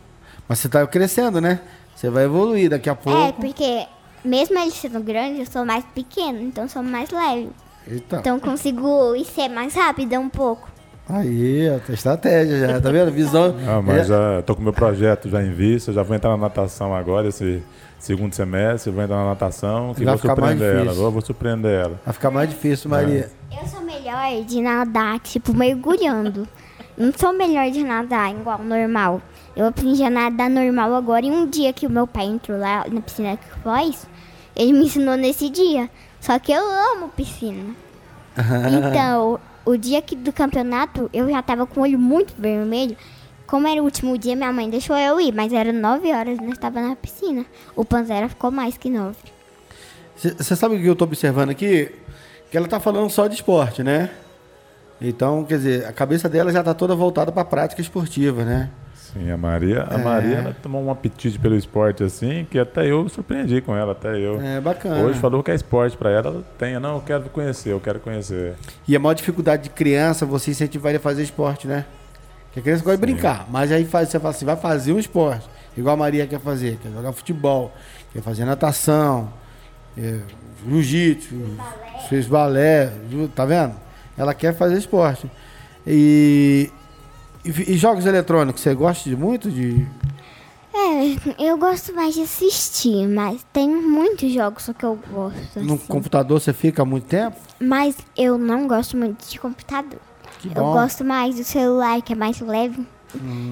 [0.48, 1.60] Mas você tá crescendo, né?
[1.96, 3.42] Você vai evoluir daqui a É, pouco.
[3.42, 3.88] porque
[4.24, 7.50] mesmo ele sendo grande, eu sou mais pequena, então sou mais leve.
[7.90, 8.18] Eita.
[8.18, 10.70] Então consigo ir ser mais rápida um pouco.
[11.10, 13.10] Aí, tem estratégia já, tá vendo?
[13.12, 13.56] Visão.
[13.66, 16.38] Ah, mas É, já tô com meu projeto já em vista, já vou entrar na
[16.38, 17.64] natação agora, esse
[17.98, 21.02] segundo semestre, vou entrar na natação, que Vai vou ficar mais surpreender ela, difícil.
[21.04, 22.02] vou, vou surpreender ela.
[22.04, 23.32] Vai ficar mais difícil, Maria.
[23.50, 26.46] Eu sou melhor de nadar, tipo, mergulhando.
[26.98, 29.22] Não sou melhor de nadar igual normal.
[29.58, 32.86] Eu aprendi a nadar normal agora e um dia que o meu pai entrou lá
[32.88, 34.08] na piscina que Foz,
[34.56, 35.90] ele me ensinou nesse dia.
[36.22, 37.74] Só que eu amo piscina.
[38.38, 42.96] Então, o dia que do campeonato, eu já tava com o olho muito vermelho.
[43.48, 46.52] Como era o último dia, minha mãe deixou eu ir, mas era 9 horas, nós
[46.52, 47.44] estava na piscina.
[47.76, 49.18] O Panzera ficou mais que 9.
[50.16, 51.92] Você sabe o que eu tô observando aqui?
[52.52, 54.12] Que ela tá falando só de esporte, né?
[55.02, 58.70] Então, quer dizer, a cabeça dela já tá toda voltada pra prática esportiva, né?
[59.14, 60.04] Sim, a Maria, a É.
[60.04, 64.18] Maria ela tomou um apetite pelo esporte assim, que até eu surpreendi com ela, até
[64.18, 64.42] eu.
[64.42, 65.02] É bacana.
[65.02, 68.00] Hoje falou que é esporte pra ela, ela tem, não, eu quero conhecer, eu quero
[68.00, 68.56] conhecer.
[68.88, 71.86] E a maior dificuldade de criança, você incentivar ele a fazer esporte, né?
[72.46, 75.00] Porque a criança gosta de brincar, mas aí faz, você fala assim, vai fazer um
[75.00, 75.48] esporte,
[75.78, 77.72] igual a Maria quer fazer, quer jogar futebol,
[78.14, 79.32] quer fazer natação,
[79.98, 80.20] é,
[80.68, 81.36] jiu-jitsu,
[82.10, 82.92] fez balé,
[83.36, 83.74] tá vendo?
[84.18, 85.30] Ela quer fazer esporte.
[85.86, 86.70] E,
[87.48, 89.86] e, e jogos eletrônicos, você gosta de muito de...
[90.74, 95.60] É, eu gosto mais de assistir, mas tem muitos jogos que eu gosto.
[95.60, 95.88] No assim.
[95.88, 97.36] computador você fica muito tempo?
[97.60, 100.00] Mas eu não gosto muito de computador.
[100.40, 100.74] Que Eu bom.
[100.74, 102.86] gosto mais do celular, que é mais leve.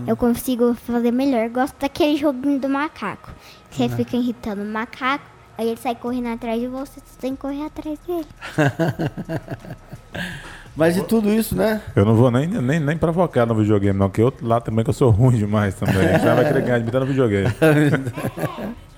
[0.06, 1.46] Eu consigo fazer melhor.
[1.46, 3.32] Eu gosto daquele joguinho do macaco.
[3.72, 5.26] Você fica irritando o macaco,
[5.58, 8.28] aí ele sai correndo atrás de você, você tem que correr atrás dele.
[10.76, 11.82] Mas de tudo isso, né?
[11.96, 14.90] Eu não vou nem, nem, nem provocar no videogame, não, que eu lá também que
[14.90, 16.20] eu sou ruim demais também.
[16.22, 17.50] Já vai querer ganhar de mim tá no videogame.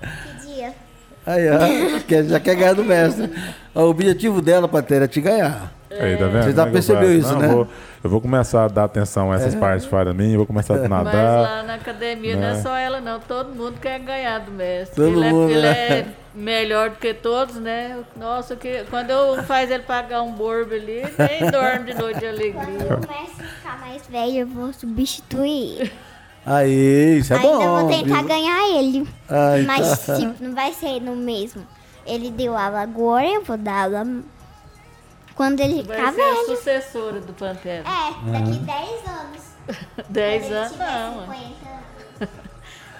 [0.00, 0.72] Que dia?
[1.26, 3.30] Aí, ó, quer- já quer ganhar do mestre.
[3.74, 5.72] O objetivo dela, Patera, é te ganhar.
[5.90, 6.44] Aí, tá vendo?
[6.44, 7.46] Você já é percebeu isso, Não, né?
[7.46, 7.68] Eu vou,
[8.04, 10.78] eu vou começar a dar atenção a essas partes fora de mim, vou começar a
[10.80, 11.40] Mas nadar.
[11.42, 12.60] lá na academia não é né?
[12.62, 13.20] só ela, não.
[13.20, 14.96] Todo mundo quer ganhar do mestre.
[14.96, 15.70] Todo ele mundo, é, ele né?
[16.00, 16.06] é
[16.38, 18.02] melhor do que todos, né?
[18.16, 22.26] Nossa, que, quando eu faz ele pagar um borbo ali, nem dorme de noite de
[22.26, 22.86] Quando alegria.
[22.88, 25.92] eu começo a ficar mais velho, eu vou substituir.
[26.46, 27.80] Aí, isso é Ainda bom.
[27.80, 28.28] vou tentar viu?
[28.28, 29.08] ganhar ele.
[29.28, 30.16] Ai, Mas tá.
[30.16, 31.66] tipo, não vai ser no mesmo.
[32.06, 34.06] Ele deu aula agora, eu vou dar aula
[35.34, 36.46] quando ele Vai ficar ser a velho.
[36.46, 37.84] sucessora do Pantera.
[37.86, 39.42] É, daqui 10 anos.
[40.08, 41.20] 10 Quando ele anos não.
[41.20, 41.48] 50 anos.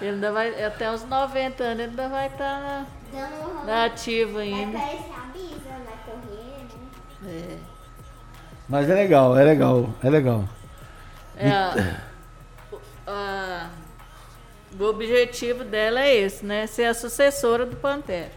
[0.01, 3.65] Ele ainda vai, até os 90 anos, ele ainda vai estar Dando um rolê.
[3.65, 4.77] na ativa Vai ainda.
[4.77, 6.65] a Bisa, vai correr,
[7.21, 7.57] né?
[8.67, 10.43] Mas é legal, é legal, é legal.
[11.35, 11.95] É, a-
[13.07, 13.69] a-
[14.79, 16.67] o objetivo dela é esse, né?
[16.67, 18.31] Ser a sucessora do Pantera.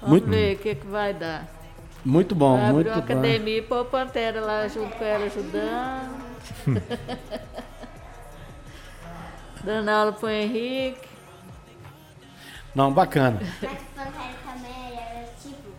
[0.00, 1.46] Vamos Muito- ver o que, que vai dar.
[2.02, 2.98] Muito bom, Vai abrir muito bom.
[3.00, 6.24] academia e pôr o Pantera lá junto com ela ajudando.
[9.62, 11.09] Dando aula pro Henrique.
[12.74, 13.40] Não, bacana.
[13.42, 15.70] Era tipo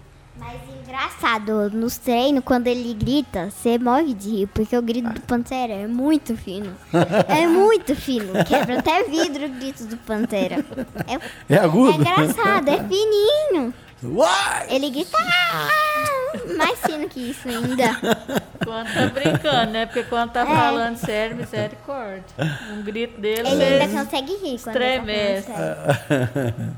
[0.83, 1.69] engraçado.
[1.71, 5.87] Nos treinos, quando ele grita, você morre de rir, porque o grito do Pantera é
[5.87, 6.75] muito fino.
[7.27, 8.33] É muito fino.
[8.45, 10.63] Quebra até vidro o grito do Pantera.
[11.07, 11.91] É, É agudo?
[11.91, 13.73] é engraçado, é fininho.
[14.03, 14.65] Uai!
[14.69, 15.67] Ele grita "Ah!"
[16.57, 17.95] Mais fino que isso ainda.
[18.63, 19.85] Quando tá brincando, né?
[19.87, 22.23] Porque quando tá falando sério, misericórdia.
[22.71, 25.47] Um grito dele, Ele ainda consegue rir quando tá estremece.
[25.51, 26.73] sério.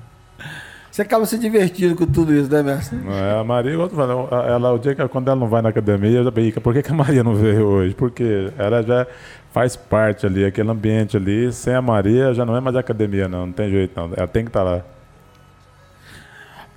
[0.94, 2.96] Você acaba se divertindo com tudo isso, né, mestre?
[3.00, 5.60] Não é, a Maria, igual tô falando, ela, o dia que quando ela não vai
[5.60, 7.96] na academia, eu já brinco, por que, que a Maria não veio hoje?
[7.96, 9.08] Porque ela já
[9.52, 13.48] faz parte ali, aquele ambiente ali, sem a Maria já não é mais academia, não,
[13.48, 14.84] não tem jeito não, ela tem que estar lá.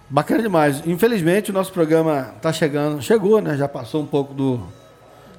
[0.08, 0.86] Bacana demais.
[0.86, 3.02] Infelizmente, o nosso programa tá chegando.
[3.02, 3.56] Chegou, né?
[3.56, 4.60] Já passou um pouco do,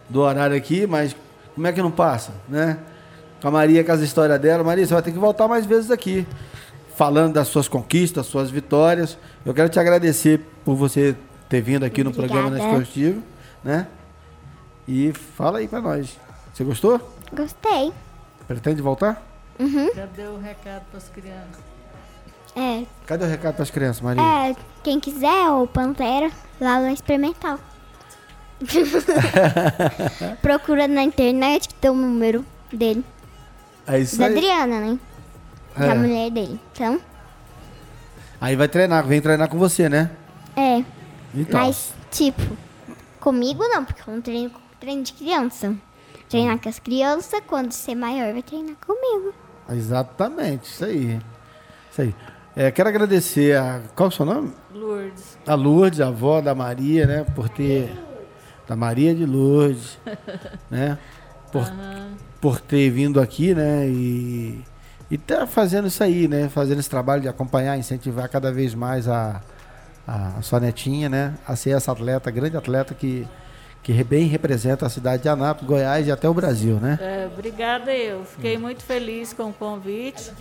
[0.09, 1.15] do horário aqui, mas
[1.55, 2.78] como é que não passa, né?
[3.41, 4.63] Com a Maria, com as histórias dela.
[4.63, 6.28] Maria, você vai ter que voltar mais vezes aqui.
[6.95, 9.18] Falando das suas conquistas, suas vitórias.
[9.45, 11.15] Eu quero te agradecer por você
[11.47, 12.74] ter vindo aqui no programa Obrigada.
[12.74, 13.24] Esportivo,
[13.63, 13.88] né?
[14.88, 16.18] E fala aí pra nós.
[16.53, 16.99] Você gostou?
[17.32, 17.93] Gostei.
[18.47, 19.22] Pretende voltar?
[19.95, 21.76] Cadê o recado pras crianças?
[22.60, 24.22] É, Cadê o recado pras crianças, Maria?
[24.22, 27.60] é, quem quiser, o Pantera, lá no Experimental.
[30.41, 32.43] Procura na internet que tem o número
[32.74, 33.05] dele.
[33.86, 34.34] É isso da aí.
[34.34, 34.99] Adriana, né?
[35.76, 35.88] É.
[35.88, 36.60] Da mulher dele.
[36.74, 36.99] Então,
[38.41, 40.10] Aí vai treinar, vem treinar com você, né?
[40.55, 40.84] é.
[41.36, 41.60] Então.
[41.60, 42.41] Mas, tipo,
[43.20, 45.76] comigo não, porque eu não treino treino de criança.
[46.30, 49.34] Treinar com as crianças, quando ser maior, vai treinar comigo.
[49.70, 51.20] Exatamente, isso aí.
[51.91, 52.16] Isso aí.
[52.60, 53.82] É, quero agradecer a.
[53.95, 54.51] Qual é o seu nome?
[54.74, 55.38] Lourdes.
[55.45, 57.24] A Lourdes, a avó da Maria, né?
[57.36, 57.95] Por ter.
[58.68, 59.99] Da Maria de Lourdes,
[60.68, 60.97] né?
[61.51, 61.72] Por,
[62.41, 63.88] por ter vindo aqui, né?
[63.88, 64.64] E.
[65.12, 66.49] E tá fazendo isso aí, né?
[66.49, 69.39] Fazendo esse trabalho de acompanhar, incentivar cada vez mais a,
[70.08, 71.36] a sua netinha, né?
[71.47, 73.28] A ser essa atleta, grande atleta que,
[73.84, 76.97] que bem representa a cidade de Anápolis, Goiás e até o Brasil, né?
[76.99, 78.26] É, obrigada eu.
[78.26, 80.32] Fiquei muito feliz com o convite.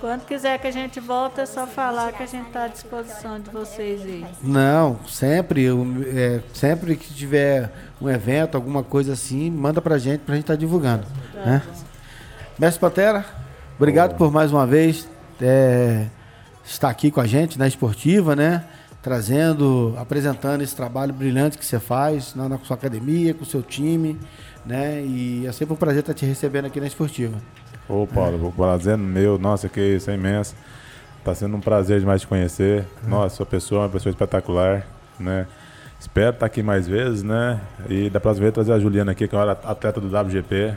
[0.00, 3.40] Quando quiser que a gente volte, é só falar que a gente está à disposição
[3.40, 4.26] de vocês aí.
[4.42, 5.66] Não, sempre,
[6.06, 10.56] é, sempre que tiver um evento, alguma coisa assim, manda pra gente, pra gente estar
[10.56, 11.06] divulgando.
[11.34, 11.62] Né?
[12.58, 13.24] Mestre Pantera,
[13.76, 15.08] obrigado por mais uma vez
[15.40, 16.06] é,
[16.64, 18.64] estar aqui com a gente na esportiva, né?
[19.02, 23.62] Trazendo, apresentando esse trabalho brilhante que você faz na, na sua academia, com o seu
[23.62, 24.18] time,
[24.64, 25.02] né?
[25.02, 27.36] E é sempre um prazer estar te recebendo aqui na esportiva.
[27.86, 30.54] Ô, Paulo, o prazer é meu, nossa, que isso, é imenso.
[31.22, 32.86] Tá sendo um prazer demais te conhecer.
[33.06, 34.86] Nossa, sua pessoa é uma pessoa espetacular,
[35.20, 35.46] né?
[36.00, 37.60] Espero estar aqui mais vezes, né?
[37.88, 40.74] E da próxima vez trazer a Juliana aqui, que é uma atleta do WGP,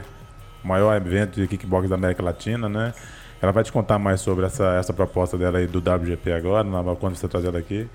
[0.62, 2.92] maior evento de kickbox da América Latina, né?
[3.40, 6.94] Ela vai te contar mais sobre essa, essa proposta dela aí do WGP agora, na,
[6.94, 7.88] quando você trazer ela aqui.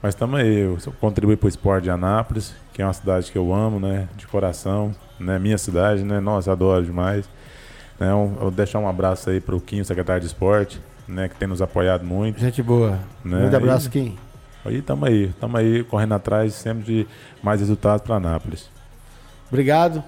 [0.00, 3.38] Mas estamos aí, eu contribuí para o esporte de Anápolis, que é uma cidade que
[3.38, 4.08] eu amo, né?
[4.16, 5.36] De coração, né?
[5.38, 6.20] Minha cidade, né?
[6.20, 7.28] Nossa, adoro demais.
[8.02, 8.12] Né?
[8.12, 11.28] Um, vou deixar um abraço aí para o Quinho, secretário de esporte, né?
[11.28, 12.40] Que tem nos apoiado muito.
[12.40, 12.98] Gente boa.
[13.24, 13.38] Né?
[13.38, 14.18] Grande abraço, E- Kim.
[14.64, 17.06] Aí estamos aí, estamos aí correndo atrás sempre de
[17.42, 18.68] mais resultados para Anápolis.
[19.48, 20.02] Obrigado.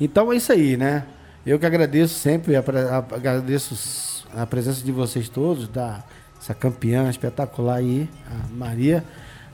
[0.00, 1.04] Então é isso aí, né?
[1.44, 6.04] Eu que agradeço sempre, a, pre- a- agradeço a presença de vocês todos, da
[6.40, 9.04] essa campeã espetacular aí, a Maria,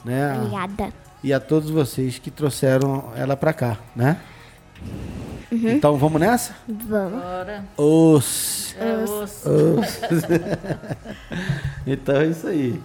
[0.05, 0.36] né?
[0.38, 0.92] Obrigada.
[1.24, 4.18] e a todos vocês que trouxeram ela pra cá, né?
[5.51, 6.55] Então vamos nessa?
[6.68, 7.22] Vamos.
[7.22, 7.64] Bora.
[7.76, 8.74] Os.
[8.78, 9.49] É osso.
[11.86, 12.80] Então é isso aí.